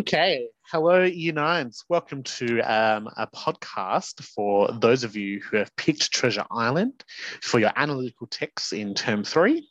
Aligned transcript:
Okay, 0.00 0.48
hello, 0.70 1.02
Year 1.02 1.34
Nines. 1.34 1.84
Welcome 1.90 2.22
to 2.22 2.60
um, 2.60 3.08
a 3.16 3.26
podcast 3.26 4.22
for 4.22 4.72
those 4.72 5.04
of 5.04 5.14
you 5.14 5.40
who 5.40 5.58
have 5.58 5.74
picked 5.76 6.10
Treasure 6.10 6.44
Island 6.50 7.04
for 7.42 7.60
your 7.60 7.70
analytical 7.76 8.26
texts 8.26 8.72
in 8.72 8.94
term 8.94 9.24
three. 9.24 9.68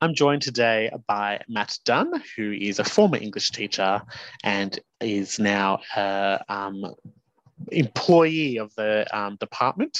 I'm 0.00 0.14
joined 0.14 0.42
today 0.42 0.90
by 1.06 1.40
Matt 1.48 1.78
Dunn, 1.84 2.22
who 2.36 2.52
is 2.52 2.78
a 2.78 2.84
former 2.84 3.16
English 3.16 3.50
teacher 3.50 4.02
and 4.44 4.78
is 5.00 5.38
now 5.38 5.80
a 5.96 6.44
um, 6.48 6.94
employee 7.72 8.58
of 8.58 8.74
the 8.76 9.06
um, 9.16 9.36
department 9.36 9.98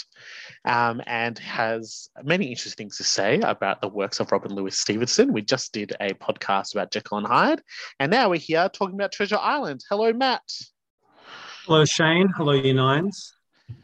um, 0.65 1.01
and 1.07 1.39
has 1.39 2.09
many 2.23 2.47
interesting 2.47 2.87
things 2.87 2.97
to 2.99 3.05
say 3.05 3.41
about 3.41 3.81
the 3.81 3.89
works 3.89 4.21
of 4.21 4.31
Robert 4.31 4.53
Louis 4.53 4.79
Stevenson. 4.79 5.33
We 5.33 5.43
just 5.43 5.73
did 5.73 5.95
a 6.01 6.15
podcast 6.15 6.75
about 6.75 6.93
Jekyll 6.93 7.19
and 7.19 7.27
Hyde, 7.27 7.63
and 8.01 8.11
now 8.11 8.31
we're 8.31 8.41
here 8.41 8.69
talking 8.69 8.95
about 8.95 9.13
Treasure 9.13 9.39
Island. 9.41 9.83
Hello, 9.89 10.13
Matt. 10.13 10.43
Hello, 11.65 11.85
Shane. 11.85 12.29
Hello, 12.37 12.53
Year 12.53 12.75
Nines. 12.75 13.35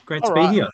Great 0.06 0.23
All 0.23 0.28
to 0.28 0.34
right. 0.34 0.50
be 0.50 0.56
here. 0.56 0.69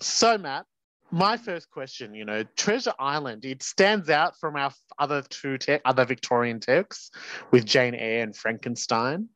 So, 0.00 0.36
Matt, 0.38 0.66
my 1.14 1.36
first 1.36 1.70
question, 1.70 2.12
you 2.12 2.24
know, 2.24 2.42
Treasure 2.56 2.92
Island, 2.98 3.44
it 3.44 3.62
stands 3.62 4.10
out 4.10 4.36
from 4.40 4.56
our 4.56 4.72
other 4.98 5.22
two 5.22 5.58
te- 5.58 5.78
other 5.84 6.04
Victorian 6.04 6.58
texts 6.58 7.12
with 7.52 7.64
Jane 7.64 7.94
Eyre 7.94 8.24
and 8.24 8.34
Frankenstein. 8.36 9.28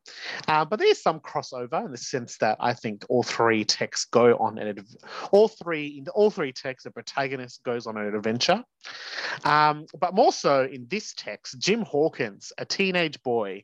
Uh, 0.49 0.65
but 0.65 0.79
there's 0.79 1.01
some 1.01 1.21
crossover 1.21 1.85
in 1.85 1.91
the 1.91 1.97
sense 1.97 2.37
that 2.39 2.57
I 2.59 2.73
think 2.73 3.05
all 3.07 3.23
three 3.23 3.63
texts 3.63 4.05
go 4.05 4.35
on 4.37 4.57
an 4.57 4.85
all 5.31 5.47
three 5.47 5.99
in 5.99 6.07
all 6.09 6.29
three 6.29 6.51
texts, 6.51 6.83
the 6.83 6.91
protagonist 6.91 7.63
goes 7.63 7.87
on 7.87 7.95
an 7.95 8.13
adventure. 8.13 8.61
Um, 9.45 9.85
but 9.97 10.13
more 10.13 10.33
so 10.33 10.67
in 10.69 10.85
this 10.89 11.13
text, 11.13 11.59
Jim 11.59 11.83
Hawkins, 11.83 12.51
a 12.57 12.65
teenage 12.65 13.23
boy, 13.23 13.63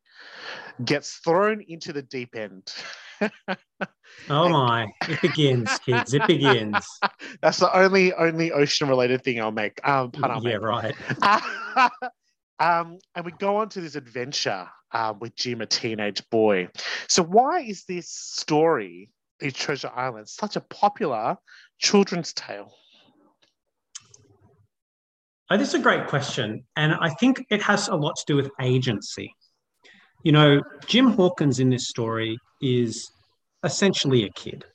gets 0.85 1.17
thrown 1.17 1.61
into 1.67 1.91
the 1.91 2.01
deep 2.01 2.33
end. 2.35 2.73
oh 4.29 4.49
my! 4.49 4.87
It 5.07 5.21
begins, 5.21 5.69
kids. 5.79 6.13
It 6.13 6.25
begins. 6.27 6.85
That's 7.41 7.57
the 7.57 7.75
only 7.77 8.13
only 8.13 8.51
ocean 8.51 8.87
related 8.87 9.23
thing 9.23 9.39
I'll 9.41 9.51
make. 9.51 9.79
Um, 9.87 10.11
I'll 10.23 10.43
yeah, 10.43 10.55
right. 10.55 10.95
um, 12.59 12.99
and 13.15 13.25
we 13.25 13.31
go 13.39 13.57
on 13.57 13.69
to 13.69 13.81
this 13.81 13.95
adventure 13.95 14.67
uh, 14.91 15.13
with 15.19 15.35
Jim, 15.35 15.61
a 15.61 15.65
teenage 15.65 16.27
boy. 16.29 16.67
So 17.07 17.23
why 17.23 17.61
is 17.61 17.85
this 17.85 18.09
story 18.09 19.09
in 19.39 19.51
Treasure 19.51 19.91
Island 19.93 20.29
such 20.29 20.55
a 20.55 20.61
popular 20.61 21.37
children's 21.79 22.33
tale? 22.33 22.73
Oh, 25.51 25.57
this 25.57 25.69
is 25.69 25.75
a 25.75 25.79
great 25.79 26.07
question, 26.07 26.65
and 26.75 26.93
I 26.93 27.09
think 27.09 27.45
it 27.51 27.61
has 27.61 27.87
a 27.87 27.95
lot 27.95 28.15
to 28.15 28.23
do 28.25 28.35
with 28.35 28.49
agency. 28.59 29.35
You 30.25 30.31
know, 30.31 30.61
Jim 30.87 31.11
Hawkins 31.11 31.59
in 31.59 31.69
this 31.69 31.87
story 31.87 32.39
is 32.59 33.11
essentially 33.63 34.23
a 34.23 34.29
kid. 34.31 34.65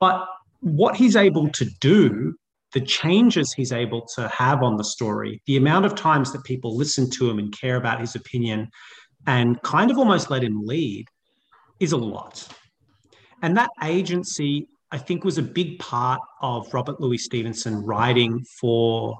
But 0.00 0.26
what 0.60 0.96
he's 0.96 1.16
able 1.16 1.50
to 1.50 1.66
do, 1.82 2.34
the 2.72 2.80
changes 2.80 3.52
he's 3.52 3.72
able 3.72 4.06
to 4.14 4.26
have 4.28 4.62
on 4.62 4.78
the 4.78 4.84
story, 4.84 5.42
the 5.46 5.58
amount 5.58 5.84
of 5.84 5.94
times 5.94 6.32
that 6.32 6.44
people 6.44 6.74
listen 6.74 7.10
to 7.10 7.28
him 7.28 7.38
and 7.38 7.52
care 7.52 7.76
about 7.76 8.00
his 8.00 8.14
opinion 8.14 8.70
and 9.26 9.60
kind 9.60 9.90
of 9.90 9.98
almost 9.98 10.30
let 10.30 10.42
him 10.42 10.64
lead 10.64 11.04
is 11.78 11.92
a 11.92 11.98
lot. 11.98 12.48
And 13.42 13.54
that 13.58 13.68
agency, 13.84 14.66
I 14.90 14.96
think, 14.96 15.24
was 15.24 15.36
a 15.36 15.42
big 15.42 15.78
part 15.78 16.20
of 16.40 16.72
Robert 16.72 17.02
Louis 17.02 17.18
Stevenson 17.18 17.84
writing 17.84 18.42
for 18.58 19.14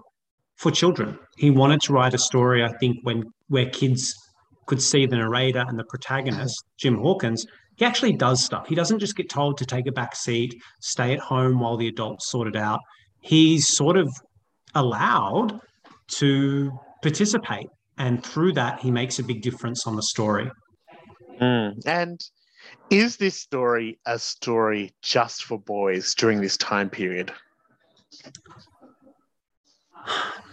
for 0.56 0.72
children. 0.72 1.18
He 1.36 1.50
wanted 1.50 1.82
to 1.82 1.92
write 1.92 2.14
a 2.14 2.18
story, 2.18 2.64
I 2.64 2.72
think, 2.78 2.96
when 3.02 3.24
where 3.48 3.68
kids 3.70 4.16
could 4.68 4.80
see 4.80 5.06
the 5.06 5.16
narrator 5.16 5.64
and 5.66 5.76
the 5.78 5.84
protagonist, 5.84 6.64
Jim 6.76 6.96
Hawkins, 6.96 7.44
he 7.76 7.84
actually 7.84 8.12
does 8.12 8.44
stuff. 8.44 8.68
He 8.68 8.74
doesn't 8.74 8.98
just 8.98 9.16
get 9.16 9.28
told 9.28 9.56
to 9.58 9.66
take 9.66 9.86
a 9.86 9.92
back 9.92 10.14
seat, 10.14 10.60
stay 10.80 11.14
at 11.14 11.20
home 11.20 11.58
while 11.58 11.76
the 11.76 11.88
adults 11.88 12.30
sort 12.30 12.46
it 12.46 12.56
out. 12.56 12.80
He's 13.20 13.66
sort 13.68 13.96
of 13.96 14.12
allowed 14.74 15.60
to 16.18 16.70
participate. 17.02 17.68
And 17.96 18.24
through 18.24 18.52
that, 18.52 18.80
he 18.80 18.90
makes 18.90 19.18
a 19.18 19.24
big 19.24 19.42
difference 19.42 19.86
on 19.86 19.96
the 19.96 20.02
story. 20.02 20.50
Mm. 21.40 21.80
And 21.86 22.20
is 22.90 23.16
this 23.16 23.40
story 23.40 23.98
a 24.06 24.18
story 24.18 24.92
just 25.02 25.44
for 25.44 25.58
boys 25.58 26.14
during 26.14 26.40
this 26.40 26.56
time 26.56 26.90
period? 26.90 27.32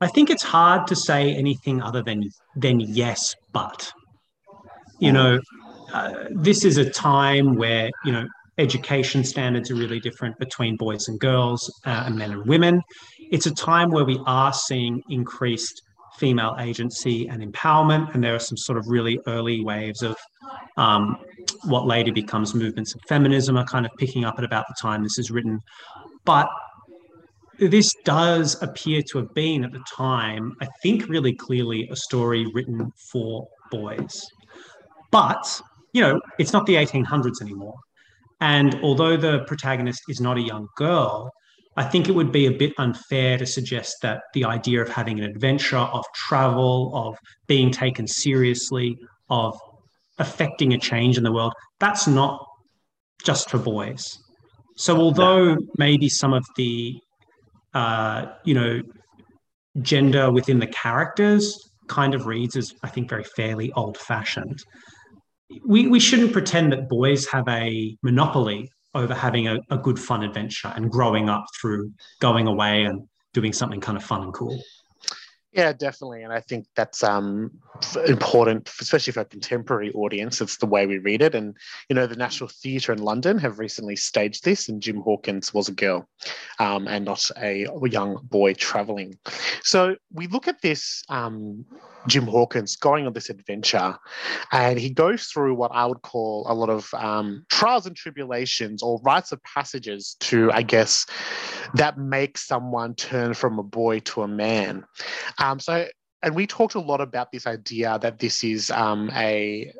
I 0.00 0.06
think 0.06 0.30
it's 0.30 0.42
hard 0.42 0.86
to 0.88 0.96
say 0.96 1.34
anything 1.34 1.82
other 1.82 2.02
than 2.02 2.30
than 2.56 2.80
yes, 2.80 3.34
but 3.52 3.92
you 5.00 5.12
know, 5.12 5.40
uh, 5.92 6.24
this 6.30 6.64
is 6.64 6.76
a 6.76 6.88
time 6.88 7.56
where 7.56 7.90
you 8.04 8.12
know 8.12 8.26
education 8.58 9.24
standards 9.24 9.70
are 9.70 9.74
really 9.74 10.00
different 10.00 10.38
between 10.38 10.76
boys 10.76 11.08
and 11.08 11.18
girls, 11.18 11.72
uh, 11.84 12.04
and 12.06 12.16
men 12.16 12.32
and 12.32 12.46
women. 12.46 12.82
It's 13.18 13.46
a 13.46 13.54
time 13.54 13.90
where 13.90 14.04
we 14.04 14.20
are 14.26 14.52
seeing 14.52 15.02
increased 15.10 15.82
female 16.16 16.56
agency 16.58 17.28
and 17.28 17.42
empowerment, 17.42 18.14
and 18.14 18.22
there 18.22 18.34
are 18.34 18.40
some 18.40 18.56
sort 18.56 18.78
of 18.78 18.86
really 18.88 19.18
early 19.26 19.64
waves 19.64 20.02
of 20.02 20.16
um, 20.76 21.16
what 21.64 21.86
later 21.86 22.12
becomes 22.12 22.54
movements 22.54 22.94
of 22.94 23.00
feminism 23.08 23.56
are 23.56 23.64
kind 23.64 23.84
of 23.84 23.92
picking 23.98 24.24
up 24.24 24.38
at 24.38 24.44
about 24.44 24.66
the 24.68 24.74
time 24.80 25.02
this 25.02 25.18
is 25.18 25.30
written. 25.30 25.60
But 26.24 26.48
this 27.58 27.92
does 28.04 28.60
appear 28.62 29.02
to 29.10 29.18
have 29.18 29.34
been 29.34 29.64
at 29.64 29.72
the 29.72 29.82
time, 29.94 30.54
I 30.60 30.68
think, 30.82 31.08
really 31.08 31.34
clearly 31.34 31.88
a 31.90 31.96
story 31.96 32.46
written 32.54 32.92
for 33.10 33.48
boys. 33.70 34.24
But, 35.10 35.60
you 35.92 36.02
know, 36.02 36.20
it's 36.38 36.52
not 36.52 36.66
the 36.66 36.74
1800s 36.74 37.42
anymore. 37.42 37.74
And 38.40 38.78
although 38.82 39.16
the 39.16 39.40
protagonist 39.46 40.02
is 40.08 40.20
not 40.20 40.36
a 40.36 40.40
young 40.40 40.68
girl, 40.76 41.32
I 41.76 41.84
think 41.84 42.08
it 42.08 42.12
would 42.12 42.32
be 42.32 42.46
a 42.46 42.52
bit 42.52 42.72
unfair 42.78 43.38
to 43.38 43.46
suggest 43.46 43.96
that 44.02 44.22
the 44.34 44.44
idea 44.44 44.82
of 44.82 44.88
having 44.88 45.18
an 45.18 45.24
adventure, 45.24 45.76
of 45.76 46.04
travel, 46.14 46.92
of 46.94 47.16
being 47.46 47.70
taken 47.70 48.06
seriously, 48.06 48.96
of 49.30 49.58
affecting 50.18 50.74
a 50.74 50.78
change 50.78 51.16
in 51.16 51.24
the 51.24 51.32
world, 51.32 51.52
that's 51.78 52.06
not 52.06 52.44
just 53.24 53.50
for 53.50 53.58
boys. 53.58 54.18
So, 54.76 54.96
although 54.96 55.56
maybe 55.76 56.08
some 56.08 56.32
of 56.32 56.44
the 56.56 57.00
uh, 57.74 58.26
you 58.44 58.54
know, 58.54 58.82
gender 59.80 60.30
within 60.30 60.58
the 60.58 60.66
characters 60.66 61.70
kind 61.88 62.14
of 62.14 62.26
reads 62.26 62.56
as, 62.56 62.74
I 62.82 62.88
think, 62.88 63.08
very 63.08 63.24
fairly 63.24 63.72
old 63.72 63.96
fashioned. 63.96 64.62
We, 65.66 65.86
we 65.86 66.00
shouldn't 66.00 66.32
pretend 66.32 66.72
that 66.72 66.88
boys 66.88 67.26
have 67.28 67.48
a 67.48 67.96
monopoly 68.02 68.70
over 68.94 69.14
having 69.14 69.48
a, 69.48 69.58
a 69.70 69.78
good 69.78 69.98
fun 69.98 70.22
adventure 70.22 70.72
and 70.74 70.90
growing 70.90 71.28
up 71.28 71.44
through 71.60 71.92
going 72.20 72.46
away 72.46 72.84
and 72.84 73.06
doing 73.32 73.52
something 73.52 73.80
kind 73.80 73.96
of 73.96 74.04
fun 74.04 74.22
and 74.22 74.32
cool. 74.32 74.60
Yeah, 75.58 75.72
definitely, 75.72 76.22
and 76.22 76.32
I 76.32 76.38
think 76.38 76.66
that's 76.76 77.02
um, 77.02 77.50
important, 78.06 78.70
especially 78.80 79.12
for 79.12 79.22
a 79.22 79.24
contemporary 79.24 79.90
audience. 79.90 80.40
It's 80.40 80.58
the 80.58 80.66
way 80.66 80.86
we 80.86 80.98
read 80.98 81.20
it, 81.20 81.34
and 81.34 81.56
you 81.88 81.96
know, 81.96 82.06
the 82.06 82.14
National 82.14 82.48
Theatre 82.48 82.92
in 82.92 83.02
London 83.02 83.38
have 83.38 83.58
recently 83.58 83.96
staged 83.96 84.44
this, 84.44 84.68
and 84.68 84.80
Jim 84.80 85.00
Hawkins 85.00 85.52
was 85.52 85.68
a 85.68 85.72
girl, 85.72 86.08
um, 86.60 86.86
and 86.86 87.04
not 87.04 87.28
a 87.36 87.66
young 87.90 88.20
boy 88.22 88.54
travelling. 88.54 89.18
So 89.64 89.96
we 90.12 90.28
look 90.28 90.46
at 90.46 90.62
this 90.62 91.02
um, 91.08 91.64
Jim 92.06 92.26
Hawkins 92.26 92.76
going 92.76 93.06
on 93.06 93.12
this 93.12 93.30
adventure, 93.30 93.98
and 94.52 94.78
he 94.78 94.90
goes 94.90 95.26
through 95.26 95.54
what 95.54 95.70
I 95.74 95.86
would 95.86 96.02
call 96.02 96.46
a 96.48 96.54
lot 96.54 96.70
of 96.70 96.92
um, 96.94 97.44
trials 97.50 97.86
and 97.86 97.96
tribulations 97.96 98.82
or 98.82 99.00
rites 99.02 99.32
of 99.32 99.42
passages 99.44 100.16
to, 100.20 100.50
I 100.52 100.62
guess, 100.62 101.06
that 101.74 101.98
make 101.98 102.38
someone 102.38 102.94
turn 102.94 103.34
from 103.34 103.58
a 103.58 103.62
boy 103.62 104.00
to 104.00 104.22
a 104.22 104.28
man. 104.28 104.84
Um, 105.38 105.60
so, 105.60 105.86
and 106.22 106.34
we 106.34 106.46
talked 106.46 106.74
a 106.74 106.80
lot 106.80 107.00
about 107.00 107.32
this 107.32 107.46
idea 107.46 107.98
that 108.00 108.18
this 108.18 108.42
is 108.44 108.70
um, 108.70 109.10
a 109.14 109.72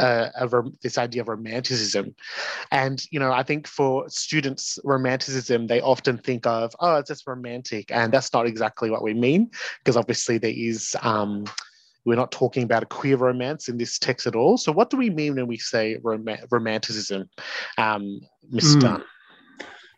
uh, 0.00 0.30
a, 0.34 0.62
this 0.82 0.98
idea 0.98 1.22
of 1.22 1.28
romanticism. 1.28 2.14
And, 2.70 3.04
you 3.10 3.20
know, 3.20 3.32
I 3.32 3.42
think 3.42 3.66
for 3.66 4.08
students, 4.08 4.78
romanticism, 4.82 5.66
they 5.66 5.80
often 5.80 6.18
think 6.18 6.46
of, 6.46 6.74
oh, 6.80 6.96
it's 6.96 7.08
just 7.08 7.26
romantic. 7.26 7.90
And 7.90 8.12
that's 8.12 8.32
not 8.32 8.46
exactly 8.46 8.90
what 8.90 9.02
we 9.02 9.14
mean, 9.14 9.50
because 9.78 9.96
obviously 9.96 10.38
there 10.38 10.54
is 10.54 10.96
um, 11.02 11.44
we're 12.04 12.16
not 12.16 12.32
talking 12.32 12.62
about 12.62 12.82
a 12.82 12.86
queer 12.86 13.16
romance 13.16 13.68
in 13.68 13.76
this 13.76 13.98
text 13.98 14.26
at 14.26 14.34
all. 14.34 14.56
So, 14.56 14.72
what 14.72 14.88
do 14.90 14.96
we 14.96 15.10
mean 15.10 15.34
when 15.34 15.46
we 15.46 15.58
say 15.58 15.98
rom- 16.02 16.26
romanticism, 16.50 17.28
um, 17.76 18.20
Mr. 18.50 18.76
Mm. 18.76 18.80
Dunn? 18.80 19.04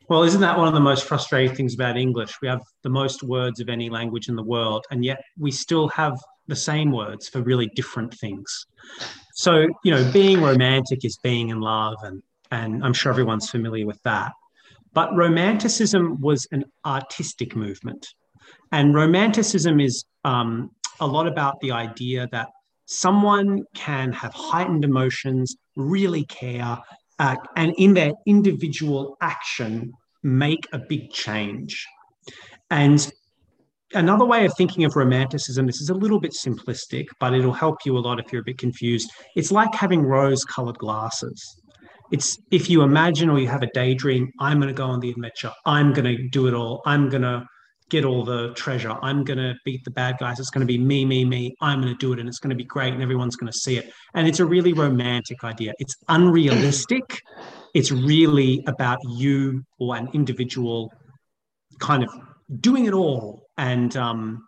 Well, 0.08 0.25
isn't 0.25 0.40
that 0.40 0.58
one 0.58 0.66
of 0.69 0.75
the 0.75 0.81
most 0.81 1.06
frustrating 1.06 1.54
things 1.54 1.75
about 1.75 1.96
English? 1.96 2.32
We 2.43 2.49
have 2.49 2.62
the 2.82 2.90
most 2.90 3.22
words 3.22 3.60
of 3.60 3.69
any 3.69 3.88
language 3.88 4.28
in 4.28 4.37
the 4.37 4.43
world, 4.43 4.84
and 4.90 5.04
yet 5.04 5.22
we 5.38 5.50
still 5.52 5.88
have 5.88 6.19
the 6.49 6.56
same 6.56 6.90
words 6.90 7.28
for 7.28 7.40
really 7.40 7.70
different 7.76 8.12
things. 8.14 8.66
So, 9.34 9.67
you 9.84 9.90
know, 9.90 10.11
being 10.12 10.43
romantic 10.43 11.05
is 11.05 11.17
being 11.23 11.49
in 11.49 11.61
love, 11.61 11.96
and, 12.02 12.23
and 12.50 12.84
I'm 12.84 12.93
sure 12.93 13.11
everyone's 13.11 13.50
familiar 13.50 13.87
with 13.87 14.02
that. 14.02 14.32
But 14.93 15.14
romanticism 15.17 16.20
was 16.20 16.46
an 16.52 16.64
artistic 16.84 17.56
movement. 17.56 18.06
And 18.73 18.94
romanticism 18.94 19.81
is 19.81 20.05
um, 20.25 20.70
a 21.00 21.06
lot 21.06 21.26
about 21.26 21.61
the 21.61 21.73
idea 21.73 22.29
that 22.32 22.49
someone 22.87 23.64
can 23.75 24.12
have 24.12 24.32
heightened 24.34 24.84
emotions, 24.84 25.56
really 25.76 26.25
care, 26.25 26.78
uh, 27.19 27.37
and 27.56 27.75
in 27.78 27.94
their 27.94 28.12
individual 28.26 29.17
action, 29.20 29.93
make 30.23 30.67
a 30.73 30.78
big 30.78 31.11
change. 31.11 31.87
And 32.70 33.11
another 33.94 34.25
way 34.25 34.44
of 34.44 34.55
thinking 34.56 34.85
of 34.85 34.97
romanticism, 34.97 35.67
this 35.67 35.81
is 35.81 35.91
a 35.91 35.94
little 35.94 36.21
bit 36.21 36.33
simplistic, 36.33 37.06
but 37.21 37.35
it'll 37.35 37.53
help 37.53 37.79
you 37.85 37.97
a 37.97 38.00
lot 38.00 38.19
if 38.19 38.33
you're 38.33 38.43
a 38.43 38.44
bit 38.44 38.59
confused. 38.59 39.11
It's 39.37 39.53
like 39.53 39.75
having 39.75 40.03
rose 40.03 40.44
colored 40.44 40.79
glasses. 40.79 41.43
It's 42.11 42.39
if 42.50 42.69
you 42.69 42.83
imagine 42.83 43.31
or 43.31 43.39
you 43.39 43.49
have 43.49 43.62
a 43.62 43.71
daydream, 43.73 44.31
I'm 44.39 44.59
going 44.59 44.69
to 44.69 44.75
go 44.75 44.87
on 44.87 45.00
the 45.00 45.11
adventure, 45.11 45.53
I'm 45.65 45.93
going 45.93 46.05
to 46.17 46.29
do 46.29 46.47
it 46.47 46.55
all, 46.55 46.83
I'm 46.85 47.09
going 47.09 47.23
to 47.23 47.47
get 47.93 48.06
all 48.06 48.25
the 48.25 48.55
treasure. 48.55 48.97
I'm 49.03 49.23
going 49.23 49.39
to 49.39 49.55
beat 49.67 49.85
the 49.85 49.91
bad 49.91 50.17
guys. 50.19 50.41
It's 50.41 50.49
going 50.49 50.67
to 50.67 50.67
be 50.67 50.79
me, 50.79 51.05
me, 51.05 51.27
me. 51.27 51.55
I'm 51.61 51.83
going 51.83 51.93
to 51.93 51.99
do 51.99 52.15
it 52.15 52.19
and 52.19 52.27
it's 52.27 52.38
going 52.38 52.49
to 52.49 52.56
be 52.56 52.65
great 52.65 52.95
and 52.95 53.03
everyone's 53.03 53.37
going 53.37 53.53
to 53.53 53.59
see 53.59 53.77
it. 53.77 53.93
And 54.15 54.27
it's 54.27 54.41
a 54.41 54.47
really 54.47 54.73
romantic 54.73 55.45
idea. 55.45 55.75
It's 55.79 55.95
unrealistic. 56.09 57.21
It's 57.75 57.93
really 57.93 58.65
about 58.67 58.99
you 59.06 59.62
or 59.79 59.95
an 59.95 60.09
individual 60.15 60.91
kind 61.81 62.03
of 62.03 62.09
doing 62.61 62.87
it 62.87 62.93
all. 62.93 63.47
And 63.56 63.97
um, 63.97 64.47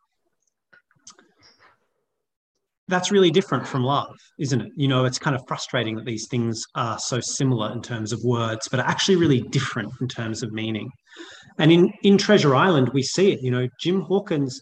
that's 2.89 3.11
really 3.11 3.31
different 3.31 3.67
from 3.67 3.83
love, 3.83 4.15
isn't 4.39 4.61
it? 4.61 4.73
You 4.77 4.89
know, 4.89 5.05
it's 5.05 5.19
kind 5.19 5.35
of 5.35 5.43
frustrating 5.49 5.97
that 5.97 6.05
these 6.05 6.27
things 6.29 6.63
are 6.75 6.99
so 6.99 7.21
similar 7.21 7.73
in 7.73 7.81
terms 7.81 8.13
of 8.13 8.21
words, 8.25 8.69
but 8.69 8.81
are 8.81 8.87
actually 8.87 9.17
really 9.17 9.41
different 9.41 9.93
in 10.01 10.09
terms 10.09 10.43
of 10.43 10.53
meaning. 10.53 10.91
And 11.59 11.73
in 11.73 11.93
in 12.03 12.19
Treasure 12.19 12.55
Island, 12.55 12.91
we 12.93 13.03
see 13.03 13.33
it. 13.33 13.41
You 13.43 13.51
know, 13.51 13.69
Jim 13.81 14.03
Hawkins. 14.03 14.61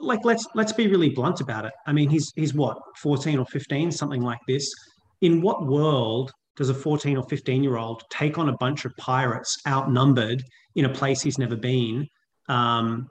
Like 0.00 0.24
let's 0.24 0.46
let's 0.54 0.72
be 0.72 0.86
really 0.88 1.10
blunt 1.10 1.40
about 1.40 1.64
it. 1.66 1.72
I 1.86 1.92
mean, 1.92 2.08
he's 2.08 2.32
he's 2.36 2.54
what 2.54 2.78
fourteen 3.02 3.38
or 3.38 3.46
fifteen, 3.46 3.90
something 3.90 4.22
like 4.22 4.40
this. 4.46 4.72
In 5.20 5.42
what 5.42 5.66
world 5.66 6.30
does 6.56 6.70
a 6.70 6.74
fourteen 6.74 7.16
or 7.16 7.24
fifteen 7.28 7.62
year 7.62 7.76
old 7.76 8.02
take 8.10 8.38
on 8.38 8.48
a 8.48 8.56
bunch 8.58 8.84
of 8.84 8.92
pirates 8.98 9.58
outnumbered 9.66 10.42
in 10.76 10.84
a 10.84 10.88
place 10.88 11.22
he's 11.22 11.38
never 11.38 11.56
been? 11.56 12.06
Um, 12.48 13.08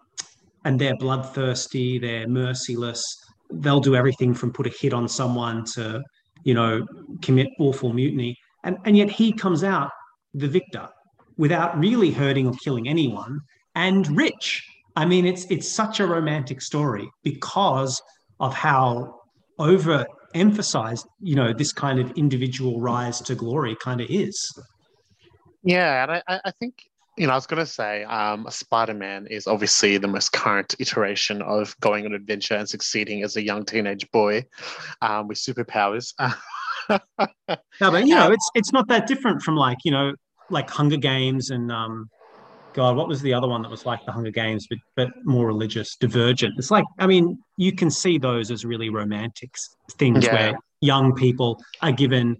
and 0.65 0.79
they're 0.79 0.95
bloodthirsty, 0.97 1.99
they're 1.99 2.27
merciless. 2.27 3.03
They'll 3.51 3.81
do 3.81 3.95
everything 3.95 4.33
from 4.33 4.51
put 4.51 4.67
a 4.67 4.69
hit 4.69 4.93
on 4.93 5.07
someone 5.07 5.65
to, 5.73 6.01
you 6.43 6.53
know, 6.53 6.85
commit 7.21 7.49
awful 7.59 7.93
mutiny. 7.93 8.37
And, 8.63 8.77
and 8.85 8.97
yet 8.97 9.09
he 9.09 9.33
comes 9.33 9.63
out 9.63 9.91
the 10.33 10.47
victor 10.47 10.87
without 11.37 11.77
really 11.77 12.11
hurting 12.11 12.47
or 12.47 12.53
killing 12.63 12.87
anyone 12.87 13.39
and 13.75 14.07
rich. 14.15 14.63
I 14.95 15.05
mean, 15.05 15.25
it's 15.25 15.45
it's 15.45 15.69
such 15.69 15.99
a 15.99 16.05
romantic 16.05 16.61
story 16.61 17.09
because 17.23 18.01
of 18.39 18.53
how 18.53 19.21
overemphasized, 19.59 21.05
you 21.19 21.35
know, 21.35 21.53
this 21.53 21.73
kind 21.73 21.99
of 21.99 22.11
individual 22.11 22.79
rise 22.79 23.19
to 23.21 23.35
glory 23.35 23.75
kind 23.81 24.01
of 24.01 24.07
is. 24.09 24.37
Yeah, 25.63 26.03
and 26.03 26.23
I, 26.27 26.41
I 26.45 26.51
think 26.51 26.75
you 27.17 27.27
know, 27.27 27.33
I 27.33 27.35
was 27.35 27.45
going 27.45 27.63
to 27.63 27.71
say, 27.71 28.03
um, 28.05 28.47
Spider 28.49 28.93
Man 28.93 29.27
is 29.27 29.45
obviously 29.45 29.97
the 29.97 30.07
most 30.07 30.31
current 30.31 30.75
iteration 30.79 31.41
of 31.41 31.79
going 31.79 32.05
on 32.05 32.13
adventure 32.13 32.55
and 32.55 32.67
succeeding 32.67 33.23
as 33.23 33.35
a 33.35 33.43
young 33.43 33.65
teenage 33.65 34.09
boy 34.11 34.45
um, 35.01 35.27
with 35.27 35.37
superpowers. 35.37 36.13
no, 36.89 36.99
but 37.79 38.07
you 38.07 38.15
know, 38.15 38.31
it's 38.31 38.49
it's 38.55 38.73
not 38.73 38.87
that 38.87 39.07
different 39.07 39.41
from 39.41 39.55
like 39.55 39.77
you 39.85 39.91
know 39.91 40.13
like 40.49 40.69
Hunger 40.69 40.97
Games 40.97 41.51
and 41.51 41.71
um, 41.71 42.09
God, 42.73 42.95
what 42.95 43.07
was 43.07 43.21
the 43.21 43.33
other 43.33 43.47
one 43.47 43.61
that 43.61 43.69
was 43.69 43.85
like 43.85 44.03
the 44.05 44.11
Hunger 44.11 44.31
Games, 44.31 44.67
but 44.67 44.79
but 44.95 45.09
more 45.23 45.45
religious, 45.45 45.95
Divergent. 45.95 46.55
It's 46.57 46.71
like, 46.71 46.85
I 46.99 47.05
mean, 47.05 47.37
you 47.57 47.73
can 47.73 47.91
see 47.91 48.17
those 48.17 48.49
as 48.49 48.65
really 48.65 48.89
romantic 48.89 49.55
things 49.97 50.25
yeah. 50.25 50.33
where 50.33 50.59
young 50.81 51.13
people 51.13 51.61
are 51.81 51.91
given 51.91 52.37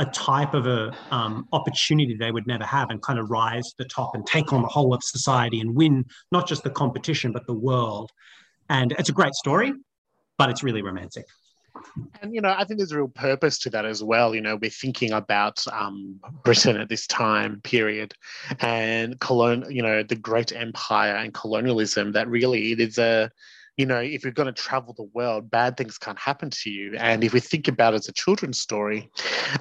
a 0.00 0.06
type 0.06 0.54
of 0.54 0.66
a 0.66 0.92
um, 1.10 1.46
opportunity 1.52 2.16
they 2.16 2.32
would 2.32 2.46
never 2.46 2.64
have 2.64 2.88
and 2.88 3.02
kind 3.02 3.18
of 3.18 3.30
rise 3.30 3.68
to 3.68 3.74
the 3.78 3.84
top 3.84 4.14
and 4.14 4.26
take 4.26 4.50
on 4.50 4.62
the 4.62 4.68
whole 4.68 4.94
of 4.94 5.04
society 5.04 5.60
and 5.60 5.76
win 5.76 6.04
not 6.32 6.48
just 6.48 6.64
the 6.64 6.70
competition 6.70 7.32
but 7.32 7.46
the 7.46 7.52
world. 7.52 8.10
And 8.70 8.92
it's 8.92 9.10
a 9.10 9.12
great 9.12 9.34
story, 9.34 9.74
but 10.38 10.48
it's 10.48 10.62
really 10.62 10.80
romantic. 10.80 11.26
And 12.22 12.34
you 12.34 12.40
know, 12.40 12.54
I 12.56 12.64
think 12.64 12.78
there's 12.78 12.92
a 12.92 12.96
real 12.96 13.08
purpose 13.08 13.58
to 13.60 13.70
that 13.70 13.84
as 13.84 14.02
well. 14.02 14.34
You 14.34 14.40
know, 14.40 14.56
we're 14.56 14.70
thinking 14.70 15.12
about 15.12 15.62
um, 15.70 16.18
Britain 16.44 16.78
at 16.78 16.88
this 16.88 17.06
time 17.06 17.60
period, 17.62 18.14
and 18.60 19.20
colon, 19.20 19.66
you 19.68 19.82
know, 19.82 20.02
the 20.02 20.16
great 20.16 20.52
empire 20.52 21.14
and 21.14 21.32
colonialism. 21.32 22.12
That 22.12 22.28
really 22.28 22.72
it 22.72 22.80
is 22.80 22.98
a, 22.98 23.30
you 23.80 23.86
know, 23.86 23.98
if 23.98 24.22
you're 24.22 24.32
going 24.32 24.52
to 24.54 24.62
travel 24.62 24.92
the 24.92 25.08
world, 25.14 25.50
bad 25.50 25.78
things 25.78 25.96
can't 25.96 26.18
happen 26.18 26.50
to 26.50 26.70
you. 26.70 26.96
And 26.98 27.24
if 27.24 27.32
we 27.32 27.40
think 27.40 27.66
about 27.66 27.94
it 27.94 28.00
as 28.00 28.08
a 28.08 28.12
children's 28.12 28.60
story, 28.60 29.10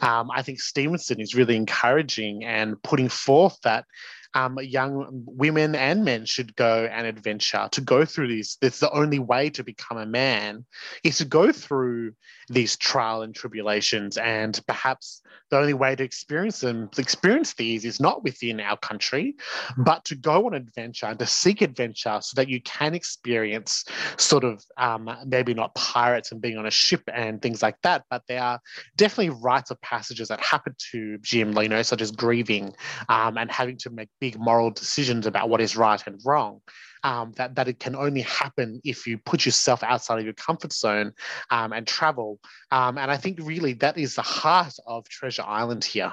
um, 0.02 0.30
I 0.36 0.42
think 0.42 0.60
Stevenson 0.60 1.22
is 1.22 1.36
really 1.36 1.56
encouraging 1.56 2.44
and 2.44 2.82
putting 2.84 3.08
forth 3.08 3.58
that 3.64 3.86
um, 4.34 4.58
young 4.62 5.24
women 5.26 5.76
and 5.76 6.04
men 6.04 6.26
should 6.26 6.56
go 6.56 6.88
and 6.92 7.08
adventure 7.08 7.68
to 7.72 7.82
go 7.82 8.06
through 8.06 8.28
these. 8.28 8.58
It's 8.62 8.80
the 8.80 8.92
only 8.92 9.20
way 9.20 9.50
to 9.52 9.64
become 9.64 9.98
a 9.98 10.06
man 10.06 10.66
is 11.04 11.18
to 11.18 11.26
go 11.26 11.52
through 11.52 12.14
these 12.50 12.76
trial 12.78 13.22
and 13.22 13.34
tribulations, 13.34 14.18
and 14.18 14.60
perhaps 14.68 15.22
the 15.50 15.58
only 15.58 15.74
way 15.74 15.96
to 15.96 16.04
experience 16.04 16.60
them, 16.60 16.90
experience 16.98 17.54
these, 17.54 17.86
is 17.86 18.00
not 18.00 18.24
within 18.24 18.60
our 18.60 18.78
country, 18.78 19.36
but 19.78 20.04
to 20.06 20.16
go 20.16 20.48
on 20.48 20.54
adventure 20.54 21.06
and 21.06 21.20
to 21.20 21.26
seek 21.26 21.62
adventure, 21.62 22.20
so 22.22 22.34
that 22.36 22.50
you 22.50 22.62
can 22.62 22.94
experience 22.94 23.86
sort 24.18 24.44
of 24.44 24.64
um, 24.78 25.10
maybe 25.26 25.54
not 25.54 25.74
pirates 25.76 26.32
and 26.32 26.42
being 26.42 26.58
on 26.58 26.66
a 26.66 26.72
ship 26.72 27.04
and 27.14 27.42
things 27.42 27.62
like 27.62 27.78
that, 27.84 28.04
but 28.10 28.24
there 28.28 28.42
are 28.42 28.60
definitely 28.96 29.30
rites 29.30 29.72
of 29.72 29.80
passages 29.82 30.28
that 30.28 30.40
happen 30.42 30.76
to 30.92 31.18
Jim, 31.20 31.54
know, 31.70 31.82
such 31.82 32.02
as 32.02 32.12
grieving 32.12 32.74
um, 33.08 33.38
and 33.38 33.52
having 33.52 33.78
to 33.78 33.90
make 33.90 34.10
big 34.20 34.40
moral 34.40 34.72
decisions 34.72 35.26
about 35.26 35.50
what 35.50 35.62
is 35.62 35.78
right 35.78 36.02
and 36.06 36.20
wrong. 36.26 36.62
Um, 37.02 37.32
that 37.38 37.56
that 37.56 37.70
it 37.70 37.80
can 37.80 37.96
only 37.96 38.22
happen 38.22 38.82
if 38.84 39.08
you 39.08 39.18
put 39.18 39.46
yourself 39.46 39.84
outside 39.84 40.20
of 40.20 40.26
your 40.26 40.34
comfort 40.34 40.74
zone 40.74 41.14
um, 41.50 41.72
and 41.72 41.88
travel. 41.88 42.40
Um, 42.72 42.98
and 42.98 43.10
I 43.10 43.16
think 43.16 43.40
really 43.42 43.74
that 43.76 43.98
is 43.98 44.16
the 44.16 44.22
heart 44.22 44.74
of 44.86 45.08
Treasure 45.08 45.46
Island 45.46 45.86
here. 45.86 46.12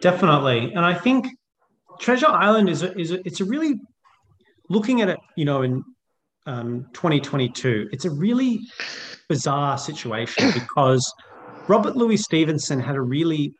Definitely, 0.00 0.72
and 0.74 0.84
I 0.84 0.94
think 0.94 1.26
Treasure 1.98 2.28
Island 2.28 2.68
is 2.68 2.84
a, 2.84 2.96
is 2.96 3.10
a, 3.10 3.26
it's 3.26 3.40
a 3.40 3.44
really 3.44 3.80
looking 4.68 5.02
at 5.02 5.08
it, 5.08 5.18
you 5.36 5.44
know, 5.44 5.62
in 5.62 5.84
um, 6.46 6.86
2022, 6.92 7.88
it's 7.92 8.04
a 8.04 8.10
really 8.10 8.60
bizarre 9.28 9.78
situation 9.78 10.50
because 10.54 11.12
Robert 11.68 11.96
Louis 11.96 12.16
Stevenson 12.16 12.80
had 12.80 12.96
a 12.96 13.00
really 13.00 13.54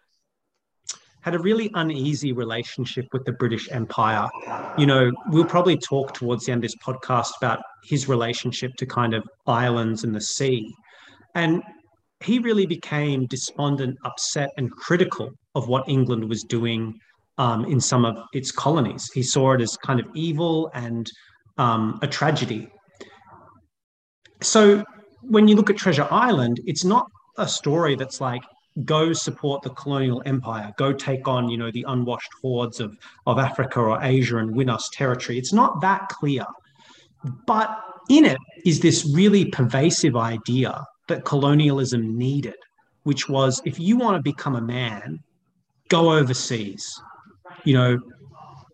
had 1.22 1.34
a 1.34 1.38
really 1.38 1.70
uneasy 1.74 2.32
relationship 2.32 3.06
with 3.12 3.24
the 3.24 3.32
British 3.32 3.70
Empire. 3.70 4.28
You 4.76 4.86
know, 4.86 5.10
we'll 5.28 5.44
probably 5.44 5.78
talk 5.78 6.12
towards 6.14 6.44
the 6.44 6.52
end 6.52 6.64
of 6.64 6.70
this 6.70 6.76
podcast 6.76 7.30
about 7.38 7.60
his 7.84 8.08
relationship 8.08 8.72
to 8.78 8.86
kind 8.86 9.14
of 9.14 9.24
islands 9.46 10.04
and 10.04 10.14
the 10.14 10.20
sea. 10.20 10.68
And 11.34 11.62
he 12.20 12.38
really 12.40 12.66
became 12.66 13.26
despondent, 13.26 13.98
upset, 14.04 14.50
and 14.56 14.70
critical 14.70 15.30
of 15.54 15.68
what 15.68 15.88
England 15.88 16.28
was 16.28 16.42
doing 16.42 16.98
um, 17.38 17.64
in 17.66 17.80
some 17.80 18.04
of 18.04 18.16
its 18.32 18.50
colonies. 18.50 19.10
He 19.12 19.22
saw 19.22 19.52
it 19.52 19.60
as 19.60 19.76
kind 19.76 20.00
of 20.00 20.06
evil 20.14 20.70
and 20.74 21.10
um, 21.56 21.98
a 22.02 22.06
tragedy. 22.06 22.68
So 24.40 24.84
when 25.22 25.46
you 25.46 25.54
look 25.54 25.70
at 25.70 25.76
Treasure 25.76 26.08
Island, 26.10 26.60
it's 26.66 26.84
not 26.84 27.06
a 27.38 27.46
story 27.46 27.94
that's 27.94 28.20
like 28.20 28.42
go 28.84 29.12
support 29.12 29.62
the 29.62 29.70
colonial 29.70 30.22
empire, 30.24 30.72
go 30.78 30.92
take 30.92 31.28
on, 31.28 31.48
you 31.48 31.56
know, 31.56 31.70
the 31.70 31.84
unwashed 31.88 32.30
hordes 32.40 32.80
of, 32.80 32.96
of 33.26 33.38
Africa 33.38 33.80
or 33.80 34.02
Asia 34.02 34.38
and 34.38 34.54
win 34.54 34.70
us 34.70 34.88
territory. 34.92 35.38
It's 35.38 35.52
not 35.52 35.80
that 35.82 36.08
clear. 36.08 36.44
But 37.46 37.78
in 38.08 38.24
it 38.24 38.38
is 38.64 38.80
this 38.80 39.08
really 39.14 39.44
pervasive 39.46 40.16
idea 40.16 40.84
that 41.08 41.24
colonialism 41.24 42.16
needed, 42.16 42.56
which 43.04 43.28
was 43.28 43.60
if 43.64 43.78
you 43.78 43.96
want 43.96 44.16
to 44.16 44.22
become 44.22 44.56
a 44.56 44.60
man, 44.60 45.18
go 45.88 46.12
overseas, 46.12 46.84
you 47.64 47.74
know, 47.74 47.98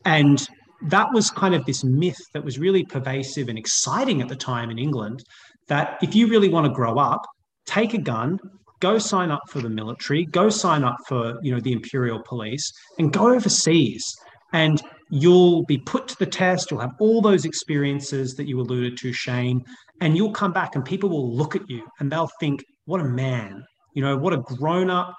and 0.05 0.47
that 0.87 1.13
was 1.13 1.31
kind 1.31 1.55
of 1.55 1.65
this 1.67 1.83
myth 1.83 2.21
that 2.33 2.45
was 2.45 2.59
really 2.59 2.85
pervasive 2.85 3.49
and 3.49 3.59
exciting 3.59 4.23
at 4.23 4.29
the 4.29 4.37
time 4.37 4.71
in 4.71 4.79
England 4.79 5.25
that 5.67 5.99
if 6.03 6.15
you 6.15 6.29
really 6.29 6.49
want 6.49 6.67
to 6.67 6.73
grow 6.73 6.99
up, 6.99 7.27
take 7.67 7.95
a 7.95 7.99
gun, 7.99 8.39
go 8.81 8.99
sign 8.99 9.31
up 9.31 9.43
for 9.49 9.61
the 9.61 9.69
military, 9.69 10.25
go 10.25 10.49
sign 10.49 10.85
up 10.85 10.97
for 11.07 11.39
you 11.43 11.53
know 11.53 11.61
the 11.61 11.73
imperial 11.73 12.23
police, 12.27 12.71
and 12.99 13.13
go 13.13 13.33
overseas. 13.35 14.05
And 14.53 14.81
you'll 15.11 15.65
be 15.67 15.79
put 15.79 16.09
to 16.09 16.19
the 16.19 16.27
test. 16.27 16.71
You'll 16.71 16.81
have 16.81 16.95
all 17.01 17.21
those 17.21 17.45
experiences 17.45 18.35
that 18.35 18.49
you 18.49 18.61
alluded 18.61 18.97
to, 18.99 19.13
Shane, 19.13 19.63
and 20.01 20.17
you'll 20.17 20.33
come 20.33 20.53
back, 20.53 20.75
and 20.75 20.85
people 20.85 21.11
will 21.11 21.37
look 21.37 21.55
at 21.55 21.69
you 21.69 21.87
and 22.01 22.11
they'll 22.11 22.31
think, 22.41 22.65
"What 22.87 23.01
a 23.01 23.05
man! 23.05 23.63
You 23.95 24.03
know, 24.03 24.17
what 24.17 24.33
a 24.33 24.39
grown 24.39 24.91
up." 24.91 25.15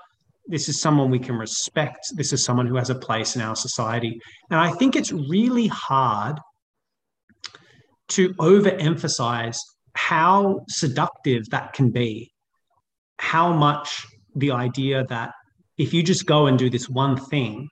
This 0.48 0.68
is 0.68 0.82
someone 0.82 1.12
we 1.12 1.20
can 1.20 1.36
respect. 1.36 2.00
This 2.16 2.34
is 2.34 2.44
someone 2.44 2.66
who 2.66 2.76
has 2.76 2.90
a 2.90 2.96
place 2.96 3.36
in 3.36 3.42
our 3.42 3.56
society. 3.56 4.20
And 4.50 4.60
I 4.60 4.72
think 4.72 4.96
it's 4.96 5.12
really 5.12 5.68
hard 5.68 6.40
to 8.10 8.30
overemphasize 8.36 9.58
how 9.94 10.62
seductive 10.68 11.48
that 11.52 11.74
can 11.74 11.92
be 11.92 12.32
how 13.20 13.54
much 13.54 14.06
the 14.36 14.52
idea 14.52 15.06
that 15.10 15.32
if 15.78 15.94
you 15.94 16.02
just 16.02 16.26
go 16.26 16.48
and 16.48 16.58
do 16.58 16.70
this 16.70 16.90
one 16.90 17.18
thing, 17.18 17.68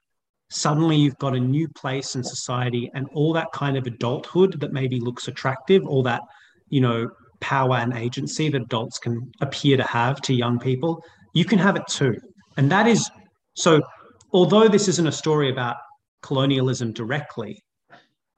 suddenly 0.49 0.97
you've 0.97 1.17
got 1.17 1.35
a 1.35 1.39
new 1.39 1.67
place 1.69 2.15
in 2.15 2.23
society 2.23 2.91
and 2.93 3.07
all 3.13 3.33
that 3.33 3.47
kind 3.53 3.77
of 3.77 3.87
adulthood 3.87 4.59
that 4.59 4.73
maybe 4.73 4.99
looks 4.99 5.27
attractive, 5.27 5.85
all 5.85 6.03
that, 6.03 6.21
you 6.69 6.81
know, 6.81 7.09
power 7.39 7.75
and 7.75 7.93
agency 7.93 8.49
that 8.49 8.61
adults 8.61 8.97
can 8.97 9.31
appear 9.41 9.77
to 9.77 9.83
have 9.83 10.19
to 10.21 10.33
young 10.33 10.59
people, 10.59 11.01
you 11.33 11.45
can 11.45 11.59
have 11.59 11.75
it 11.75 11.87
too. 11.87 12.15
And 12.57 12.71
that 12.71 12.87
is 12.87 13.09
so, 13.55 13.81
although 14.33 14.67
this 14.67 14.87
isn't 14.87 15.07
a 15.07 15.11
story 15.11 15.49
about 15.49 15.77
colonialism 16.23 16.91
directly, 16.93 17.61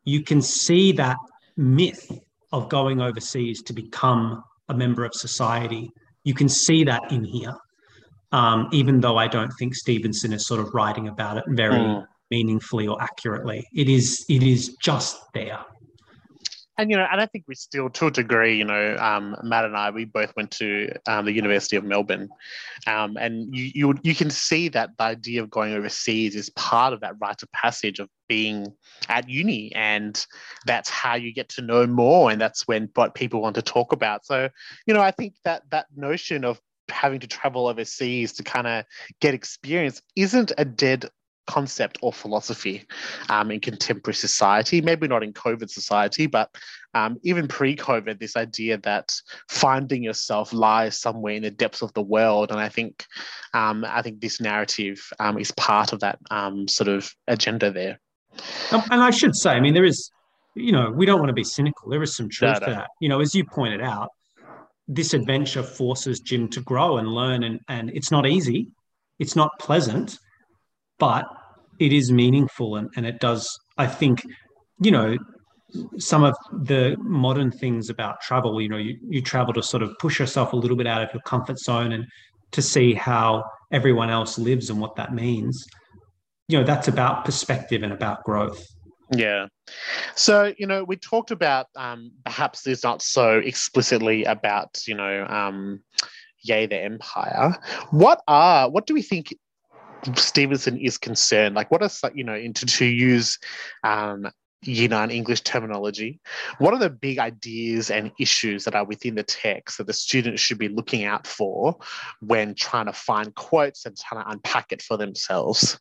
you 0.03 0.23
can 0.23 0.41
see 0.41 0.91
that 0.93 1.17
myth 1.57 2.11
of 2.51 2.69
going 2.69 3.01
overseas 3.01 3.61
to 3.63 3.73
become 3.73 4.43
a 4.69 4.73
member 4.73 5.03
of 5.05 5.13
society. 5.13 5.89
You 6.23 6.33
can 6.33 6.49
see 6.49 6.83
that 6.83 7.11
in 7.11 7.23
here, 7.23 7.55
um, 8.31 8.67
even 8.71 8.99
though 8.99 9.17
I 9.17 9.27
don't 9.27 9.51
think 9.59 9.75
Stevenson 9.75 10.33
is 10.33 10.45
sort 10.45 10.59
of 10.59 10.73
writing 10.73 11.07
about 11.07 11.37
it 11.37 11.45
very 11.47 11.79
mm. 11.79 12.05
meaningfully 12.29 12.87
or 12.87 13.01
accurately. 13.01 13.67
It 13.73 13.89
is 13.89 14.25
it 14.29 14.43
is 14.43 14.75
just 14.81 15.17
there 15.33 15.59
and 16.79 16.89
you 16.89 16.95
know, 16.95 17.05
and 17.11 17.19
I 17.19 17.25
think 17.25 17.43
we 17.45 17.55
still, 17.55 17.89
to 17.89 18.07
a 18.07 18.11
degree, 18.11 18.57
you 18.57 18.63
know, 18.63 18.95
um, 18.97 19.35
Matt 19.43 19.65
and 19.65 19.75
I, 19.75 19.89
we 19.89 20.05
both 20.05 20.33
went 20.37 20.49
to 20.51 20.89
um, 21.07 21.25
the 21.25 21.33
University 21.33 21.75
of 21.75 21.83
Melbourne, 21.83 22.29
um, 22.87 23.17
and 23.17 23.53
you, 23.53 23.71
you 23.75 23.99
you 24.01 24.15
can 24.15 24.29
see 24.29 24.69
that 24.69 24.91
the 24.97 25.03
idea 25.03 25.43
of 25.43 25.49
going 25.49 25.73
overseas 25.73 26.35
is 26.37 26.49
part 26.51 26.93
of 26.93 27.01
that 27.01 27.15
rite 27.19 27.43
of 27.43 27.51
passage 27.51 27.99
of 27.99 28.07
being 28.29 28.65
at 29.09 29.27
uni, 29.27 29.75
and 29.75 30.25
that's 30.65 30.89
how 30.89 31.15
you 31.15 31.33
get 31.33 31.49
to 31.49 31.61
know 31.61 31.85
more, 31.85 32.31
and 32.31 32.39
that's 32.39 32.65
when 32.65 32.89
what 32.95 33.13
people 33.13 33.41
want 33.41 33.55
to 33.55 33.61
talk 33.61 33.91
about. 33.91 34.25
So, 34.25 34.47
you 34.87 34.93
know, 34.93 35.01
I 35.01 35.11
think 35.11 35.33
that 35.43 35.63
that 35.71 35.87
notion 35.97 36.45
of 36.45 36.61
having 36.87 37.19
to 37.19 37.27
travel 37.27 37.67
overseas 37.67 38.31
to 38.33 38.43
kind 38.43 38.67
of 38.67 38.85
get 39.19 39.33
experience 39.33 40.01
isn't 40.15 40.53
a 40.57 40.63
dead 40.63 41.09
concept 41.49 41.97
or 42.01 42.13
philosophy 42.13 42.85
um, 43.29 43.49
in 43.49 43.59
contemporary 43.59 44.13
society. 44.13 44.81
Maybe 44.81 45.07
not 45.07 45.23
in 45.23 45.33
COVID 45.33 45.69
society, 45.69 46.27
but 46.27 46.55
um, 46.93 47.17
even 47.23 47.47
pre 47.47 47.75
COVID, 47.75 48.19
this 48.19 48.37
idea 48.37 48.77
that 48.79 49.13
finding 49.49 50.03
yourself 50.03 50.53
lies 50.53 50.99
somewhere 50.99 51.33
in 51.33 51.43
the 51.43 51.51
depths 51.51 51.81
of 51.81 51.91
the 51.93 52.03
world. 52.03 52.51
And 52.51 52.59
I 52.59 52.69
think, 52.69 53.05
um, 53.53 53.83
I 53.83 54.01
think 54.03 54.21
this 54.21 54.39
narrative 54.39 54.99
um, 55.19 55.39
is 55.39 55.51
part 55.51 55.91
of 55.91 55.99
that 56.01 56.19
um, 56.29 56.67
sort 56.67 56.87
of 56.87 57.11
agenda 57.27 57.71
there. 57.71 57.99
Um, 58.71 58.83
and 58.91 59.01
I 59.01 59.09
should 59.09 59.35
say, 59.35 59.51
I 59.51 59.59
mean, 59.59 59.73
there 59.73 59.85
is, 59.85 60.11
you 60.55 60.71
know, 60.71 60.91
we 60.91 61.05
don't 61.07 61.19
want 61.19 61.29
to 61.29 61.41
be 61.43 61.43
cynical. 61.43 61.89
There 61.89 62.03
is 62.03 62.15
some 62.15 62.29
truth 62.29 62.53
no, 62.53 62.59
no. 62.59 62.65
to 62.67 62.71
that. 62.79 62.89
You 63.01 63.09
know, 63.09 63.21
as 63.21 63.33
you 63.33 63.43
pointed 63.43 63.81
out, 63.81 64.09
this 64.87 65.13
adventure 65.13 65.63
forces 65.63 66.19
Jim 66.19 66.47
to 66.49 66.61
grow 66.61 66.97
and 66.97 67.07
learn, 67.07 67.43
and, 67.43 67.59
and 67.67 67.89
it's 67.91 68.11
not 68.11 68.25
easy. 68.27 68.67
It's 69.19 69.35
not 69.35 69.51
pleasant, 69.59 70.17
but 70.97 71.25
it 71.79 71.93
is 71.93 72.11
meaningful 72.11 72.75
and, 72.75 72.89
and 72.95 73.05
it 73.05 73.19
does 73.19 73.47
i 73.77 73.87
think 73.87 74.23
you 74.81 74.91
know 74.91 75.17
some 75.97 76.23
of 76.23 76.35
the 76.63 76.95
modern 76.99 77.51
things 77.51 77.89
about 77.89 78.21
travel 78.21 78.61
you 78.61 78.69
know 78.69 78.77
you, 78.77 78.97
you 79.07 79.21
travel 79.21 79.53
to 79.53 79.63
sort 79.63 79.83
of 79.83 79.97
push 79.99 80.19
yourself 80.19 80.53
a 80.53 80.55
little 80.55 80.77
bit 80.77 80.87
out 80.87 81.01
of 81.01 81.09
your 81.13 81.21
comfort 81.23 81.59
zone 81.59 81.91
and 81.91 82.05
to 82.51 82.61
see 82.61 82.93
how 82.93 83.43
everyone 83.71 84.09
else 84.09 84.39
lives 84.39 84.69
and 84.69 84.79
what 84.79 84.95
that 84.95 85.13
means 85.13 85.65
you 86.47 86.57
know 86.57 86.63
that's 86.63 86.87
about 86.87 87.25
perspective 87.25 87.83
and 87.83 87.93
about 87.93 88.23
growth 88.23 88.65
yeah. 89.11 89.47
So, 90.15 90.53
you 90.57 90.67
know, 90.67 90.83
we 90.83 90.95
talked 90.95 91.31
about 91.31 91.67
um, 91.75 92.11
perhaps 92.25 92.61
there's 92.61 92.83
not 92.83 93.01
so 93.01 93.39
explicitly 93.39 94.23
about, 94.25 94.81
you 94.87 94.95
know, 94.95 95.25
um, 95.25 95.81
Yay 96.43 96.67
the 96.67 96.77
Empire. 96.77 97.55
What 97.91 98.21
are, 98.27 98.69
what 98.69 98.85
do 98.85 98.93
we 98.93 99.01
think 99.01 99.33
Stevenson 100.15 100.77
is 100.77 100.97
concerned, 100.97 101.55
like 101.55 101.71
what 101.71 101.81
are 101.81 102.11
you 102.13 102.23
know, 102.23 102.35
into 102.35 102.65
to 102.65 102.85
use 102.85 103.37
um, 103.83 104.27
Nine 104.65 105.09
English 105.09 105.41
terminology, 105.41 106.19
what 106.57 106.73
are 106.73 106.79
the 106.79 106.89
big 106.89 107.17
ideas 107.17 107.89
and 107.89 108.11
issues 108.19 108.65
that 108.65 108.75
are 108.75 108.83
within 108.83 109.15
the 109.15 109.23
text 109.23 109.77
that 109.77 109.87
the 109.87 109.93
students 109.93 110.41
should 110.41 110.57
be 110.57 110.67
looking 110.67 111.05
out 111.05 111.25
for 111.25 111.77
when 112.19 112.55
trying 112.55 112.87
to 112.87 112.93
find 112.93 113.33
quotes 113.35 113.85
and 113.85 113.97
trying 113.97 114.21
to 114.21 114.29
unpack 114.29 114.73
it 114.73 114.81
for 114.81 114.97
themselves? 114.97 115.79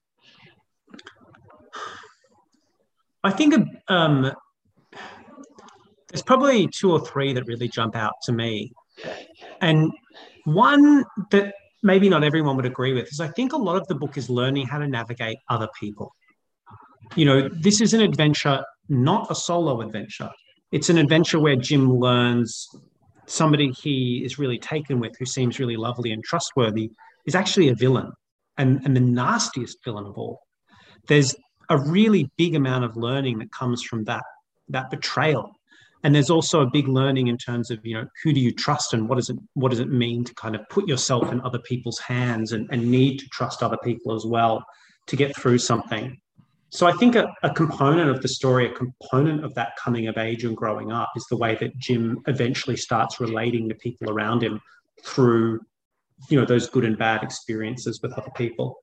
I 3.25 3.33
think 3.33 3.55
um, 3.89 4.33
there's 6.09 6.23
probably 6.23 6.69
two 6.69 6.93
or 6.93 7.05
three 7.05 7.33
that 7.33 7.47
really 7.47 7.69
jump 7.69 7.97
out 7.97 8.15
to 8.23 8.33
me. 8.33 8.73
And 9.61 9.93
one 10.45 11.05
that 11.33 11.53
maybe 11.83 12.09
not 12.09 12.25
everyone 12.25 12.57
would 12.57 12.67
agree 12.67 12.93
with 12.93 13.11
is 13.11 13.21
I 13.21 13.29
think 13.29 13.53
a 13.53 13.57
lot 13.57 13.77
of 13.77 13.87
the 13.87 13.95
book 13.95 14.17
is 14.17 14.29
learning 14.29 14.67
how 14.67 14.79
to 14.79 14.89
navigate 14.89 15.39
other 15.49 15.69
people. 15.79 16.15
You 17.15 17.25
know, 17.25 17.49
this 17.49 17.81
is 17.81 17.95
an 17.95 18.01
adventure, 18.01 18.65
not 18.89 19.31
a 19.31 19.35
solo 19.35 19.81
adventure. 19.81 20.31
It's 20.73 20.91
an 20.91 20.99
adventure 20.99 21.41
where 21.41 21.57
Jim 21.57 21.91
learns 21.93 22.69
somebody 23.27 23.71
he 23.71 24.23
is 24.25 24.39
really 24.39 24.59
taken 24.59 25.01
with, 25.01 25.17
who 25.19 25.27
seems 25.27 25.59
really 25.59 25.77
lovely 25.77 26.13
and 26.13 26.23
trustworthy, 26.23 26.91
is 27.27 27.35
actually 27.35 27.69
a 27.69 27.75
villain 27.75 28.13
and, 28.57 28.81
and 28.85 28.95
the 28.95 29.01
nastiest 29.01 29.79
villain 29.85 30.07
of 30.07 30.19
all. 30.19 30.41
There's 31.07 31.35
a 31.71 31.79
really 31.79 32.31
big 32.37 32.55
amount 32.55 32.85
of 32.85 32.97
learning 32.97 33.39
that 33.39 33.53
comes 33.53 33.83
from 33.83 34.05
that, 34.05 34.25
that 34.69 34.91
betrayal 34.91 35.58
and 36.05 36.15
there's 36.15 36.31
also 36.31 36.61
a 36.61 36.71
big 36.71 36.89
learning 36.89 37.27
in 37.29 37.37
terms 37.37 37.71
of 37.71 37.85
you 37.85 37.95
know 37.95 38.07
who 38.23 38.33
do 38.33 38.41
you 38.41 38.53
trust 38.53 38.95
and 38.95 39.09
what 39.09 39.17
does 39.17 39.31
it 39.31 39.37
what 39.55 39.71
does 39.71 39.81
it 39.81 39.91
mean 39.91 40.25
to 40.25 40.35
kind 40.35 40.55
of 40.55 40.69
put 40.69 40.89
yourself 40.89 41.33
in 41.33 41.41
other 41.43 41.59
people's 41.59 41.99
hands 41.99 42.53
and, 42.53 42.69
and 42.71 42.91
need 42.91 43.19
to 43.19 43.29
trust 43.29 43.63
other 43.63 43.79
people 43.83 44.15
as 44.15 44.25
well 44.25 44.65
to 45.07 45.17
get 45.17 45.35
through 45.35 45.59
something. 45.59 46.21
So 46.71 46.87
i 46.87 46.93
think 46.93 47.17
a, 47.17 47.27
a 47.43 47.51
component 47.51 48.11
of 48.11 48.21
the 48.21 48.29
story 48.29 48.67
a 48.67 48.73
component 48.73 49.45
of 49.45 49.55
that 49.55 49.73
coming 49.83 50.07
of 50.07 50.19
age 50.19 50.45
and 50.45 50.57
growing 50.57 50.93
up 50.93 51.11
is 51.17 51.25
the 51.31 51.37
way 51.37 51.57
that 51.61 51.77
jim 51.79 52.21
eventually 52.27 52.77
starts 52.77 53.21
relating 53.21 53.69
to 53.69 53.75
people 53.75 54.11
around 54.11 54.43
him 54.43 54.61
through 55.03 55.61
you 56.29 56.39
know 56.39 56.45
those 56.45 56.69
good 56.69 56.85
and 56.85 56.99
bad 56.99 57.23
experiences 57.23 58.01
with 58.03 58.13
other 58.13 58.31
people 58.37 58.81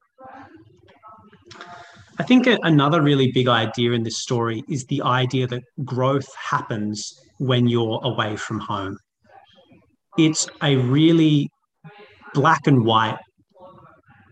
I 2.17 2.23
think 2.23 2.47
another 2.47 3.01
really 3.01 3.31
big 3.31 3.47
idea 3.47 3.91
in 3.91 4.03
this 4.03 4.19
story 4.19 4.63
is 4.69 4.85
the 4.85 5.01
idea 5.01 5.47
that 5.47 5.63
growth 5.83 6.27
happens 6.35 7.13
when 7.39 7.67
you're 7.67 7.99
away 8.03 8.37
from 8.37 8.59
home. 8.59 8.97
It's 10.17 10.47
a 10.63 10.77
really 10.77 11.49
black 12.33 12.67
and 12.67 12.85
white, 12.85 13.17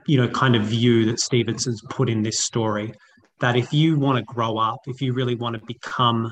you 0.08 0.18
know, 0.18 0.30
kind 0.30 0.56
of 0.56 0.64
view 0.64 1.06
that 1.06 1.20
Stevenson's 1.20 1.82
put 1.90 2.10
in 2.10 2.24
this 2.24 2.40
story. 2.40 2.94
That 3.42 3.58
if 3.58 3.74
you 3.74 4.00
want 4.00 4.18
to 4.18 4.24
grow 4.24 4.58
up, 4.58 4.80
if 4.88 5.02
you 5.02 5.12
really 5.12 5.36
want 5.36 5.60
to 5.60 5.66
become, 5.66 6.32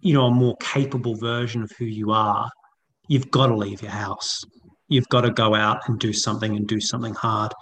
you 0.00 0.12
know, 0.12 0.26
a 0.26 0.30
more 0.30 0.56
capable 0.60 1.14
version 1.16 1.62
of 1.62 1.70
who 1.78 1.86
you 1.86 2.10
are, 2.10 2.50
you've 3.08 3.30
got 3.30 3.46
to 3.46 3.56
leave 3.56 3.80
your 3.80 3.92
house. 3.92 4.42
You've 4.88 5.08
got 5.08 5.22
to 5.22 5.30
go 5.30 5.54
out 5.54 5.88
and 5.88 5.98
do 5.98 6.12
something 6.12 6.54
and 6.54 6.66
do 6.68 6.80
something 6.80 7.14
hard. 7.14 7.52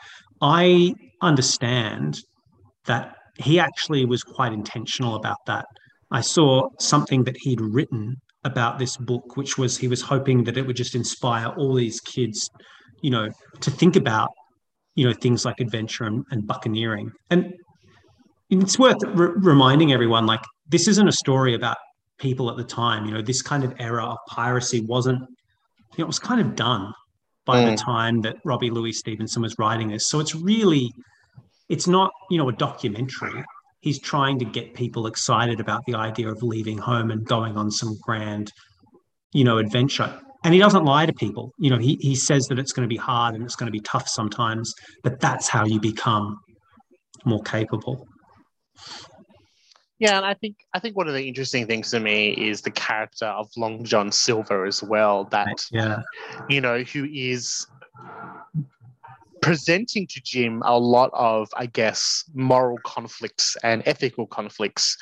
I 0.41 0.95
understand 1.23 2.19
that 2.87 3.17
he 3.39 3.59
actually 3.59 4.05
was 4.05 4.23
quite 4.23 4.53
intentional 4.53 5.17
about 5.17 5.39
that. 5.47 5.67
I 6.11 6.21
saw 6.21 6.69
something 6.79 7.25
that 7.25 7.37
he'd 7.39 7.61
written 7.61 8.17
about 8.45 8.79
this 8.79 8.97
book, 8.97 9.37
which 9.37 9.57
was 9.59 9.77
he 9.77 9.89
was 9.89 10.03
hoping 10.03 10.45
that 10.45 10.57
it 10.57 10.67
would 10.67 10.77
just 10.77 10.95
inspire 10.95 11.47
all 11.47 11.75
these 11.75 12.01
kids, 12.01 12.51
you 13.03 13.11
know, 13.11 13.29
to 13.61 13.71
think 13.71 13.97
about, 13.97 14.29
you 14.95 15.07
know, 15.07 15.15
things 15.15 15.45
like 15.45 15.61
adventure 15.61 16.05
and, 16.05 16.25
and 16.31 16.47
buccaneering. 16.47 17.11
And 17.31 17.55
it's 18.51 18.79
worth 18.79 19.03
re- 19.07 19.33
reminding 19.37 19.93
everyone, 19.93 20.27
like, 20.27 20.43
this 20.69 20.87
isn't 20.89 21.09
a 21.09 21.13
story 21.13 21.55
about 21.55 21.79
people 22.19 22.51
at 22.51 22.57
the 22.57 22.65
time. 22.65 23.07
You 23.07 23.15
know, 23.15 23.23
this 23.23 23.43
kind 23.43 23.65
of 23.65 23.75
era 23.79 24.05
of 24.05 24.19
piracy 24.29 24.83
wasn't, 24.83 25.21
you 25.21 25.99
know, 25.99 26.05
it 26.05 26.07
was 26.07 26.19
kind 26.19 26.41
of 26.41 26.55
done 26.55 26.93
by 27.45 27.63
mm. 27.63 27.71
the 27.71 27.77
time 27.77 28.21
that 28.23 28.37
Robbie 28.45 28.71
Louis 28.71 28.93
Stevenson 28.93 29.43
was 29.43 29.59
writing 29.59 29.89
this. 29.89 30.09
So 30.09 30.21
it's 30.21 30.35
really, 30.35 30.93
it's 31.69 31.87
not, 31.87 32.11
you 32.31 32.39
know, 32.39 32.49
a 32.49 32.53
documentary. 32.53 33.45
He's 33.81 34.01
trying 34.01 34.39
to 34.39 34.45
get 34.45 34.75
people 34.75 35.07
excited 35.07 35.61
about 35.61 35.83
the 35.87 35.95
idea 35.95 36.29
of 36.29 36.43
leaving 36.43 36.79
home 36.79 37.11
and 37.11 37.25
going 37.25 37.57
on 37.57 37.71
some 37.71 37.99
grand, 38.03 38.51
you 39.33 39.45
know, 39.45 39.59
adventure. 39.59 40.21
And 40.43 40.53
he 40.53 40.61
doesn't 40.61 40.85
lie 40.85 41.07
to 41.07 41.13
people. 41.13 41.53
You 41.59 41.71
know, 41.71 41.79
he, 41.79 41.97
he 42.01 42.15
says 42.15 42.47
that 42.49 42.59
it's 42.59 42.73
going 42.73 42.89
to 42.89 42.93
be 42.93 42.99
hard 42.99 43.35
and 43.35 43.45
it's 43.45 43.57
going 43.57 43.67
to 43.67 43.73
be 43.73 43.81
tough 43.81 44.09
sometimes, 44.09 44.73
but 45.03 45.21
that's 45.21 45.49
how 45.49 45.65
you 45.65 45.81
become 45.81 46.39
more 47.25 47.43
capable. 47.43 48.07
Yeah, 49.99 50.17
and 50.17 50.27
I 50.27 50.35
think 50.35 50.57
I 50.73 50.81
think 50.81 50.97
one 50.97 51.07
of 51.07 51.15
the 51.15 51.27
interesting 51.27 51.67
things 51.67 51.91
to 51.93 52.01
me 52.01 52.31
is 52.31 52.63
the 52.63 52.71
character 52.71 53.27
of 53.27 53.49
Long 53.57 53.85
John 53.85 54.11
Silver 54.11 54.67
as 54.67 54.83
well. 54.83 55.25
That 55.25 55.65
yeah, 55.71 56.03
you 56.49 56.61
know, 56.61 56.81
who 56.83 57.05
is 57.05 57.67
presenting 59.45 60.07
to 60.07 60.23
Jim 60.23 60.63
a 60.65 60.79
lot 60.79 61.11
of, 61.13 61.51
I 61.55 61.67
guess, 61.67 62.25
moral 62.33 62.79
conflicts 62.83 63.59
and 63.63 63.83
ethical 63.85 64.27
conflicts. 64.27 64.97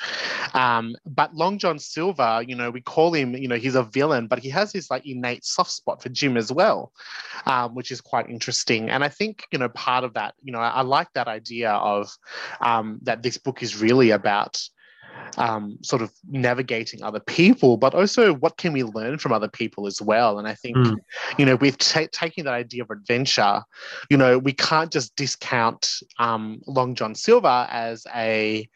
Um, 0.53 0.97
but 1.05 1.33
Long 1.33 1.57
John 1.57 1.79
Silver, 1.79 2.43
you 2.45 2.53
know, 2.53 2.69
we 2.69 2.81
call 2.81 3.13
him, 3.13 3.35
you 3.35 3.47
know, 3.47 3.55
he's 3.55 3.75
a 3.75 3.83
villain, 3.83 4.27
but 4.27 4.39
he 4.39 4.49
has 4.49 4.73
this 4.73 4.91
like 4.91 5.05
innate 5.05 5.45
soft 5.45 5.71
spot 5.71 6.03
for 6.03 6.09
Jim 6.09 6.35
as 6.35 6.51
well, 6.51 6.91
um, 7.45 7.73
which 7.73 7.89
is 7.89 8.01
quite 8.01 8.29
interesting. 8.29 8.89
And 8.89 9.01
I 9.01 9.07
think, 9.07 9.45
you 9.53 9.59
know, 9.59 9.69
part 9.69 10.03
of 10.03 10.13
that, 10.15 10.33
you 10.43 10.51
know, 10.51 10.59
I, 10.59 10.69
I 10.69 10.81
like 10.81 11.07
that 11.13 11.29
idea 11.29 11.71
of 11.71 12.11
um, 12.59 12.99
that 13.03 13.23
this 13.23 13.37
book 13.37 13.63
is 13.63 13.81
really 13.81 14.09
about 14.09 14.61
um, 15.37 15.77
sort 15.81 16.01
of 16.01 16.11
navigating 16.29 17.03
other 17.03 17.19
people, 17.19 17.77
but 17.77 17.93
also 17.93 18.33
what 18.33 18.57
can 18.57 18.73
we 18.73 18.83
learn 18.83 19.17
from 19.17 19.31
other 19.31 19.47
people 19.47 19.87
as 19.87 20.01
well. 20.01 20.39
And 20.39 20.47
I 20.47 20.55
think, 20.55 20.77
mm. 20.77 20.95
you 21.37 21.45
know, 21.45 21.55
with 21.55 21.77
t- 21.77 22.07
taking 22.11 22.43
that 22.45 22.53
idea 22.53 22.83
of 22.83 22.89
adventure, 22.89 23.61
you 24.09 24.17
know, 24.17 24.37
we 24.37 24.53
can't 24.53 24.91
just 24.91 25.15
discount 25.15 25.89
um, 26.19 26.61
Long 26.67 26.95
John 26.95 27.15
Silver 27.15 27.67
as 27.69 28.05
a 28.15 28.67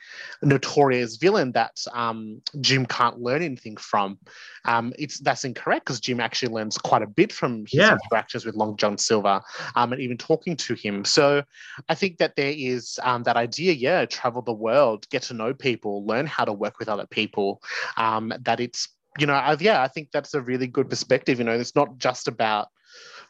notorious 0.42 1.18
villain 1.18 1.52
that 1.54 1.78
um, 1.94 2.42
Jim 2.62 2.86
can't 2.86 3.20
learn 3.20 3.42
anything 3.42 3.78
from. 3.78 4.18
Um, 4.66 4.94
it's 5.00 5.20
that's 5.20 5.46
incorrect 5.46 5.86
because 5.86 6.02
Jim 6.02 6.20
actually 6.20 6.54
learns 6.54 6.78
quite 6.78 7.02
a 7.02 7.08
bit 7.08 7.32
from 7.32 7.62
his 7.62 7.76
yeah. 7.76 7.94
interactions 7.94 8.46
with 8.46 8.56
Long 8.56 8.76
John 8.76 8.98
Silver 8.98 9.42
um, 9.76 9.94
and 9.94 10.02
even 10.02 10.18
talking 10.18 10.58
to 10.58 10.74
him. 10.74 11.06
So 11.06 11.44
I 11.88 11.96
think 11.96 12.18
that 12.18 12.36
there 12.36 12.54
is 12.56 13.00
um, 13.04 13.24
that 13.24 13.38
idea, 13.38 13.72
yeah, 13.72 14.06
travel 14.06 14.42
the 14.42 14.54
world, 14.54 15.08
get 15.10 15.24
to 15.24 15.34
know 15.34 15.54
people, 15.54 16.06
learn 16.06 16.27
how 16.28 16.46
to 16.46 16.54
work 16.54 16.80
with 16.80 16.90
other 16.90 17.08
people, 17.08 17.62
um, 17.98 18.34
that 18.42 18.60
it's, 18.60 18.90
you 19.18 19.26
know, 19.26 19.34
I've, 19.34 19.62
yeah, 19.62 19.82
I 19.82 19.88
think 19.88 20.12
that's 20.12 20.34
a 20.34 20.42
really 20.42 20.68
good 20.68 20.90
perspective. 20.90 21.40
You 21.40 21.46
know, 21.46 21.54
it's 21.54 21.76
not 21.76 21.98
just 21.98 22.28
about 22.28 22.68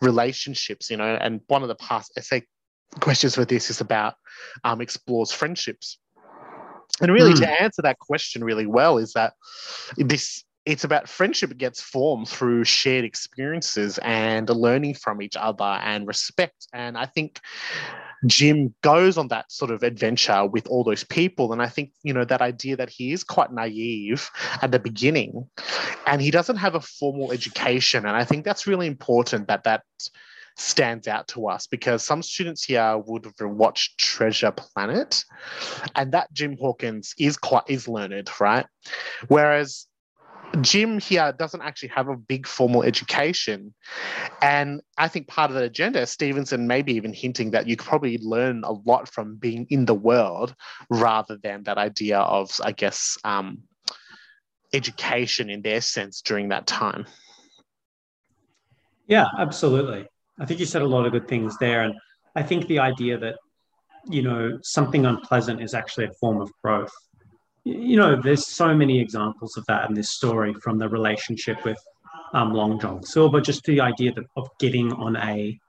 relationships, 0.02 0.90
you 0.90 0.98
know, 0.98 1.16
and 1.16 1.42
one 1.48 1.62
of 1.62 1.68
the 1.68 1.76
past 1.76 2.12
essay 2.18 2.44
questions 3.00 3.36
for 3.36 3.46
this 3.46 3.70
is 3.70 3.82
about 3.82 4.16
um, 4.64 4.82
explores 4.82 5.32
friendships. 5.32 5.98
And 7.02 7.12
really, 7.12 7.34
mm. 7.34 7.40
to 7.40 7.62
answer 7.62 7.82
that 7.84 8.00
question 8.00 8.44
really 8.44 8.66
well, 8.66 8.98
is 8.98 9.14
that 9.14 9.34
this 9.98 10.44
it's 10.68 10.84
about 10.84 11.08
friendship 11.08 11.58
gets 11.58 11.82
formed 11.82 12.28
through 12.28 12.66
shared 12.66 13.06
experiences 13.06 13.98
and 14.00 14.50
learning 14.50 14.96
from 14.96 15.22
each 15.22 15.38
other 15.38 15.64
and 15.64 16.06
respect. 16.06 16.68
And 16.74 16.98
I 16.98 17.06
think 17.06 17.40
Jim 18.26 18.76
goes 18.82 19.18
on 19.18 19.30
that 19.30 19.50
sort 19.50 19.72
of 19.72 19.82
adventure 19.82 20.46
with 20.46 20.68
all 20.68 20.84
those 20.84 21.06
people. 21.06 21.54
And 21.54 21.62
I 21.62 21.68
think, 21.68 21.94
you 22.04 22.14
know, 22.14 22.26
that 22.26 22.42
idea 22.42 22.76
that 22.76 22.90
he 22.90 23.14
is 23.14 23.24
quite 23.24 23.54
naive 23.54 24.30
at 24.62 24.72
the 24.72 24.80
beginning 24.80 25.50
and 26.06 26.22
he 26.22 26.32
doesn't 26.32 26.58
have 26.58 26.76
a 26.76 26.82
formal 26.82 27.32
education. 27.32 28.06
And 28.06 28.18
I 28.18 28.26
think 28.26 28.44
that's 28.44 28.68
really 28.68 28.88
important 28.88 29.48
that 29.48 29.64
that 29.64 29.84
stands 30.58 31.08
out 31.08 31.30
to 31.30 31.48
us 31.48 31.68
because 31.68 32.04
some 32.04 32.22
students 32.22 32.66
here 32.66 32.98
would 33.06 33.24
have 33.24 33.52
watched 33.52 34.00
Treasure 34.00 34.52
Planet 34.52 35.24
and 35.96 36.12
that 36.12 36.34
Jim 36.34 36.58
Hawkins 36.58 37.14
is 37.18 37.38
quite 37.38 37.64
is 37.68 37.88
learned, 37.88 38.30
right? 38.42 38.66
Whereas 39.30 39.87
Jim 40.62 41.00
here 41.00 41.34
doesn't 41.38 41.62
actually 41.62 41.90
have 41.90 42.08
a 42.08 42.16
big 42.16 42.48
formal 42.48 42.84
education. 42.84 43.74
And 44.42 44.82
I 44.98 45.08
think 45.08 45.28
part 45.28 45.52
of 45.52 45.56
the 45.56 45.64
agenda, 45.64 46.06
Stevenson 46.06 46.68
maybe 46.68 46.94
even 46.94 47.14
hinting 47.14 47.52
that 47.52 47.68
you 47.68 47.76
could 47.76 47.88
probably 47.88 48.18
learn 48.22 48.64
a 48.64 48.72
lot 48.72 49.08
from 49.08 49.36
being 49.36 49.68
in 49.70 49.86
the 49.86 49.94
world 49.94 50.56
rather 50.90 51.38
than 51.42 51.64
that 51.64 51.78
idea 51.78 52.20
of, 52.20 52.52
I 52.64 52.72
guess, 52.72 53.18
um, 53.24 53.60
education 54.74 55.50
in 55.50 55.62
their 55.62 55.82
sense 55.82 56.22
during 56.22 56.50
that 56.50 56.68
time. 56.68 57.06
Yeah, 59.08 59.26
absolutely. 59.38 60.08
I 60.40 60.46
think 60.46 60.60
you 60.60 60.66
said 60.66 60.82
a 60.82 60.88
lot 60.88 61.06
of 61.06 61.12
good 61.12 61.28
things 61.28 61.58
there. 61.58 61.84
And 61.84 61.94
I 62.36 62.44
think 62.44 62.68
the 62.68 62.80
idea 62.80 63.18
that, 63.18 63.36
you 64.06 64.22
know, 64.22 64.60
something 64.64 65.06
unpleasant 65.06 65.62
is 65.62 65.74
actually 65.74 66.06
a 66.06 66.14
form 66.20 66.42
of 66.42 66.52
growth 66.64 66.92
you 67.68 67.98
know, 67.98 68.20
there's 68.22 68.48
so 68.48 68.74
many 68.74 69.00
examples 69.00 69.58
of 69.58 69.66
that 69.68 69.90
in 69.90 69.96
this 69.96 70.12
story 70.12 70.54
from 70.54 70.78
the 70.78 70.88
relationship 70.88 71.64
with 71.66 71.78
um, 72.34 72.54
Long 72.54 72.80
John 72.80 73.04
Silver, 73.04 73.42
just 73.42 73.64
the 73.66 73.82
idea 73.82 74.14
of 74.36 74.50
getting 74.60 74.92
on 74.94 75.16
a 75.18 75.60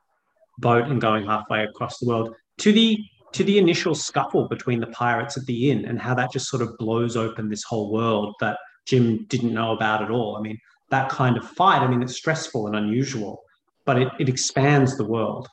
boat 0.58 0.84
and 0.88 1.00
going 1.00 1.26
halfway 1.26 1.64
across 1.64 1.98
the 1.98 2.06
world 2.06 2.34
to 2.58 2.72
the 2.72 2.98
to 3.32 3.44
the 3.44 3.58
initial 3.58 3.94
scuffle 3.94 4.48
between 4.48 4.80
the 4.80 4.86
pirates 4.88 5.36
at 5.36 5.44
the 5.44 5.70
inn 5.70 5.84
and 5.84 6.00
how 6.00 6.14
that 6.14 6.32
just 6.32 6.48
sort 6.48 6.62
of 6.62 6.76
blows 6.78 7.14
open 7.14 7.48
this 7.48 7.62
whole 7.62 7.92
world 7.92 8.34
that 8.40 8.58
Jim 8.86 9.26
didn't 9.28 9.52
know 9.52 9.72
about 9.72 10.02
at 10.02 10.10
all. 10.10 10.36
I 10.36 10.40
mean, 10.40 10.58
that 10.90 11.10
kind 11.10 11.36
of 11.36 11.46
fight, 11.46 11.82
I 11.82 11.86
mean, 11.88 12.02
it's 12.02 12.16
stressful 12.16 12.66
and 12.66 12.74
unusual, 12.74 13.42
but 13.84 14.00
it, 14.00 14.08
it 14.18 14.30
expands 14.30 14.96
the 14.96 15.04
world. 15.04 15.46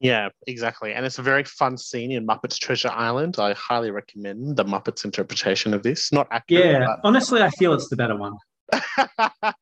Yeah, 0.00 0.30
exactly. 0.46 0.94
And 0.94 1.04
it's 1.04 1.18
a 1.18 1.22
very 1.22 1.44
fun 1.44 1.76
scene 1.76 2.10
in 2.10 2.26
Muppets 2.26 2.58
Treasure 2.58 2.90
Island. 2.90 3.38
I 3.38 3.52
highly 3.52 3.90
recommend 3.90 4.56
the 4.56 4.64
Muppets 4.64 5.04
interpretation 5.04 5.74
of 5.74 5.82
this. 5.82 6.10
Not 6.10 6.26
accurate. 6.30 6.64
Yeah, 6.64 6.86
but... 6.86 7.00
honestly, 7.04 7.42
I 7.42 7.50
feel 7.50 7.74
it's 7.74 7.88
the 7.90 7.96
better 7.96 8.16
one. 8.16 8.36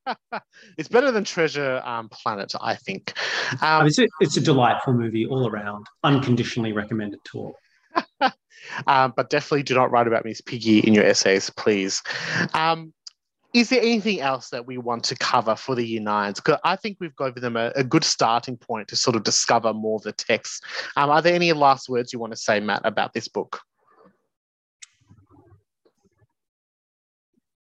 it's 0.78 0.88
better 0.88 1.10
than 1.10 1.24
Treasure 1.24 1.82
um, 1.84 2.08
Planet, 2.08 2.52
I 2.60 2.76
think. 2.76 3.14
Um, 3.60 3.86
it's, 3.86 3.98
a, 3.98 4.06
it's 4.20 4.36
a 4.36 4.40
delightful 4.40 4.92
movie 4.92 5.26
all 5.26 5.48
around. 5.48 5.86
Unconditionally 6.04 6.72
recommended 6.72 7.18
to 7.32 7.38
all. 7.38 7.54
um, 8.86 9.12
but 9.16 9.30
definitely 9.30 9.64
do 9.64 9.74
not 9.74 9.90
write 9.90 10.06
about 10.06 10.24
Miss 10.24 10.40
Piggy 10.40 10.80
in 10.80 10.94
your 10.94 11.04
essays, 11.04 11.50
please. 11.50 12.02
Um, 12.54 12.92
is 13.54 13.70
there 13.70 13.80
anything 13.80 14.20
else 14.20 14.50
that 14.50 14.66
we 14.66 14.76
want 14.76 15.04
to 15.04 15.16
cover 15.16 15.56
for 15.56 15.74
the 15.74 15.84
year 15.84 16.00
nines? 16.00 16.38
Because 16.38 16.60
I 16.64 16.76
think 16.76 16.98
we've 17.00 17.16
given 17.16 17.42
them 17.42 17.56
a, 17.56 17.72
a, 17.76 17.84
good 17.84 18.04
starting 18.04 18.56
point 18.56 18.88
to 18.88 18.96
sort 18.96 19.16
of 19.16 19.22
discover 19.22 19.72
more 19.72 19.96
of 19.96 20.02
the 20.02 20.12
text. 20.12 20.64
Um, 20.96 21.08
are 21.08 21.22
there 21.22 21.34
any 21.34 21.52
last 21.52 21.88
words 21.88 22.12
you 22.12 22.18
want 22.18 22.32
to 22.32 22.36
say, 22.36 22.60
Matt, 22.60 22.82
about 22.84 23.14
this 23.14 23.26
book? 23.26 23.60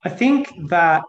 I 0.03 0.09
think 0.09 0.49
that 0.69 1.05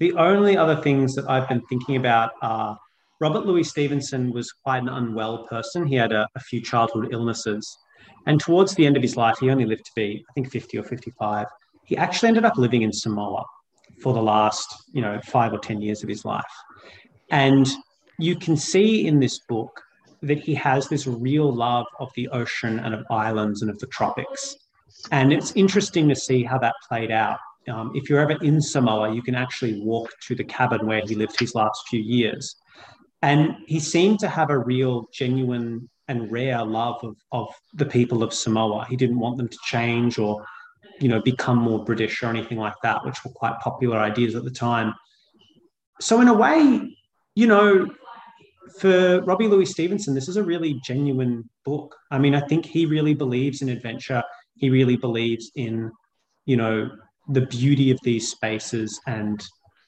the 0.00 0.14
only 0.14 0.56
other 0.56 0.80
things 0.82 1.14
that 1.14 1.30
I've 1.30 1.48
been 1.48 1.62
thinking 1.66 1.96
about 1.96 2.32
are 2.42 2.76
Robert 3.20 3.46
Louis 3.46 3.62
Stevenson 3.62 4.32
was 4.32 4.50
quite 4.50 4.82
an 4.82 4.88
unwell 4.88 5.46
person. 5.46 5.86
He 5.86 5.94
had 5.94 6.12
a, 6.12 6.26
a 6.34 6.40
few 6.40 6.60
childhood 6.60 7.10
illnesses. 7.12 7.78
And 8.26 8.40
towards 8.40 8.74
the 8.74 8.84
end 8.84 8.96
of 8.96 9.02
his 9.02 9.16
life, 9.16 9.36
he 9.38 9.50
only 9.50 9.64
lived 9.64 9.84
to 9.84 9.92
be, 9.94 10.24
I 10.28 10.32
think, 10.32 10.50
50 10.50 10.78
or 10.78 10.82
55 10.82 11.46
he 11.84 11.96
actually 11.96 12.28
ended 12.28 12.44
up 12.44 12.56
living 12.56 12.82
in 12.82 12.92
Samoa 12.92 13.44
for 14.02 14.12
the 14.12 14.22
last, 14.22 14.84
you 14.92 15.00
know, 15.00 15.20
five 15.26 15.52
or 15.52 15.58
10 15.58 15.80
years 15.80 16.02
of 16.02 16.08
his 16.08 16.24
life. 16.24 16.44
And 17.30 17.68
you 18.18 18.36
can 18.36 18.56
see 18.56 19.06
in 19.06 19.20
this 19.20 19.40
book 19.48 19.80
that 20.22 20.38
he 20.38 20.54
has 20.54 20.88
this 20.88 21.06
real 21.06 21.52
love 21.52 21.86
of 21.98 22.10
the 22.14 22.28
ocean 22.28 22.78
and 22.78 22.94
of 22.94 23.04
islands 23.10 23.62
and 23.62 23.70
of 23.70 23.78
the 23.78 23.86
tropics. 23.88 24.56
And 25.10 25.32
it's 25.32 25.52
interesting 25.52 26.08
to 26.08 26.14
see 26.14 26.44
how 26.44 26.58
that 26.58 26.74
played 26.88 27.10
out. 27.10 27.38
Um, 27.68 27.92
if 27.94 28.08
you're 28.08 28.20
ever 28.20 28.42
in 28.42 28.60
Samoa, 28.60 29.12
you 29.14 29.22
can 29.22 29.34
actually 29.34 29.80
walk 29.80 30.10
to 30.26 30.34
the 30.34 30.44
cabin 30.44 30.86
where 30.86 31.02
he 31.04 31.14
lived 31.14 31.38
his 31.38 31.54
last 31.54 31.88
few 31.88 32.00
years. 32.00 32.56
And 33.22 33.56
he 33.66 33.78
seemed 33.78 34.18
to 34.20 34.28
have 34.28 34.50
a 34.50 34.58
real, 34.58 35.08
genuine, 35.12 35.88
and 36.08 36.30
rare 36.30 36.64
love 36.64 37.02
of, 37.02 37.16
of 37.30 37.48
the 37.74 37.86
people 37.86 38.22
of 38.22 38.32
Samoa. 38.32 38.86
He 38.88 38.96
didn't 38.96 39.18
want 39.18 39.36
them 39.36 39.48
to 39.48 39.58
change 39.64 40.18
or 40.18 40.44
you 41.00 41.08
know, 41.08 41.20
become 41.20 41.58
more 41.58 41.84
British 41.84 42.22
or 42.22 42.26
anything 42.26 42.58
like 42.58 42.74
that, 42.82 43.04
which 43.04 43.24
were 43.24 43.30
quite 43.32 43.58
popular 43.60 43.98
ideas 43.98 44.34
at 44.34 44.44
the 44.44 44.50
time. 44.50 44.94
So 46.00 46.20
in 46.20 46.28
a 46.28 46.34
way, 46.34 46.96
you 47.34 47.46
know, 47.46 47.88
for 48.78 49.20
Robbie 49.22 49.48
Louis 49.48 49.66
Stevenson, 49.66 50.14
this 50.14 50.28
is 50.28 50.36
a 50.36 50.42
really 50.42 50.80
genuine 50.84 51.48
book. 51.64 51.94
I 52.10 52.18
mean, 52.18 52.34
I 52.34 52.40
think 52.40 52.66
he 52.66 52.86
really 52.86 53.14
believes 53.14 53.62
in 53.62 53.68
adventure. 53.68 54.22
He 54.56 54.70
really 54.70 54.96
believes 54.96 55.50
in, 55.54 55.90
you 56.46 56.56
know, 56.56 56.90
the 57.28 57.46
beauty 57.46 57.90
of 57.90 57.98
these 58.02 58.30
spaces 58.30 59.00
and 59.06 59.42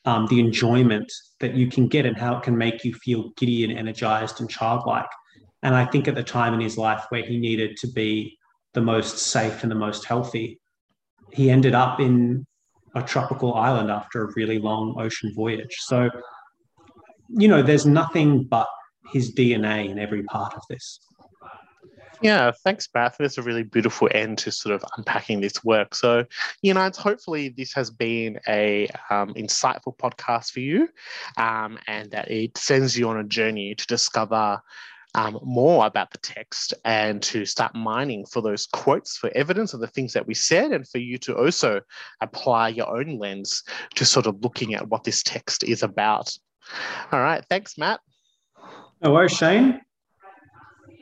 um, 0.04 0.26
the 0.26 0.40
enjoyment 0.40 1.10
that 1.40 1.54
you 1.54 1.68
can 1.68 1.88
get 1.88 2.06
and 2.06 2.16
how 2.16 2.36
it 2.36 2.42
can 2.42 2.56
make 2.56 2.84
you 2.84 2.94
feel 2.94 3.30
giddy 3.36 3.64
and 3.64 3.76
energized 3.76 4.40
and 4.40 4.50
childlike. 4.50 5.08
And 5.62 5.74
I 5.74 5.86
think 5.86 6.06
at 6.08 6.14
the 6.14 6.22
time 6.22 6.52
in 6.52 6.60
his 6.60 6.76
life 6.76 7.06
where 7.08 7.24
he 7.24 7.38
needed 7.38 7.76
to 7.78 7.88
be 7.88 8.38
the 8.74 8.82
most 8.82 9.18
safe 9.18 9.62
and 9.62 9.70
the 9.70 9.76
most 9.76 10.04
healthy, 10.04 10.60
he 11.34 11.50
ended 11.50 11.74
up 11.74 12.00
in 12.00 12.46
a 12.94 13.02
tropical 13.02 13.54
island 13.54 13.90
after 13.90 14.22
a 14.22 14.32
really 14.36 14.58
long 14.58 14.94
ocean 14.98 15.32
voyage. 15.34 15.76
So, 15.80 16.08
you 17.28 17.48
know, 17.48 17.60
there's 17.62 17.86
nothing 17.86 18.44
but 18.44 18.68
his 19.12 19.34
DNA 19.34 19.90
in 19.90 19.98
every 19.98 20.22
part 20.22 20.54
of 20.54 20.62
this. 20.70 21.00
Yeah, 22.22 22.52
thanks, 22.62 22.86
Beth. 22.86 23.16
It's 23.20 23.36
a 23.36 23.42
really 23.42 23.64
beautiful 23.64 24.08
end 24.12 24.38
to 24.38 24.52
sort 24.52 24.74
of 24.74 24.84
unpacking 24.96 25.40
this 25.40 25.62
work. 25.64 25.94
So, 25.94 26.24
you 26.62 26.72
know, 26.72 26.86
it's 26.86 26.96
hopefully 26.96 27.48
this 27.48 27.74
has 27.74 27.90
been 27.90 28.38
a 28.48 28.88
um, 29.10 29.34
insightful 29.34 29.96
podcast 29.98 30.52
for 30.52 30.60
you, 30.60 30.88
um, 31.36 31.78
and 31.86 32.10
that 32.12 32.30
it 32.30 32.56
sends 32.56 32.96
you 32.96 33.08
on 33.08 33.18
a 33.18 33.24
journey 33.24 33.74
to 33.74 33.86
discover 33.86 34.62
um, 35.14 35.38
more 35.42 35.86
about 35.86 36.10
the 36.10 36.18
text 36.18 36.74
and 36.84 37.22
to 37.22 37.44
start 37.44 37.74
mining 37.74 38.26
for 38.26 38.42
those 38.42 38.66
quotes 38.66 39.16
for 39.16 39.30
evidence 39.34 39.74
of 39.74 39.80
the 39.80 39.86
things 39.86 40.12
that 40.12 40.26
we 40.26 40.34
said, 40.34 40.72
and 40.72 40.88
for 40.88 40.98
you 40.98 41.18
to 41.18 41.36
also 41.36 41.80
apply 42.20 42.68
your 42.68 42.96
own 42.96 43.18
lens 43.18 43.62
to 43.94 44.04
sort 44.04 44.26
of 44.26 44.42
looking 44.42 44.74
at 44.74 44.88
what 44.88 45.04
this 45.04 45.22
text 45.22 45.64
is 45.64 45.82
about. 45.82 46.36
All 47.12 47.20
right. 47.20 47.44
Thanks, 47.48 47.78
Matt. 47.78 48.00
No 49.02 49.12
worries, 49.12 49.32
Shane. 49.32 49.80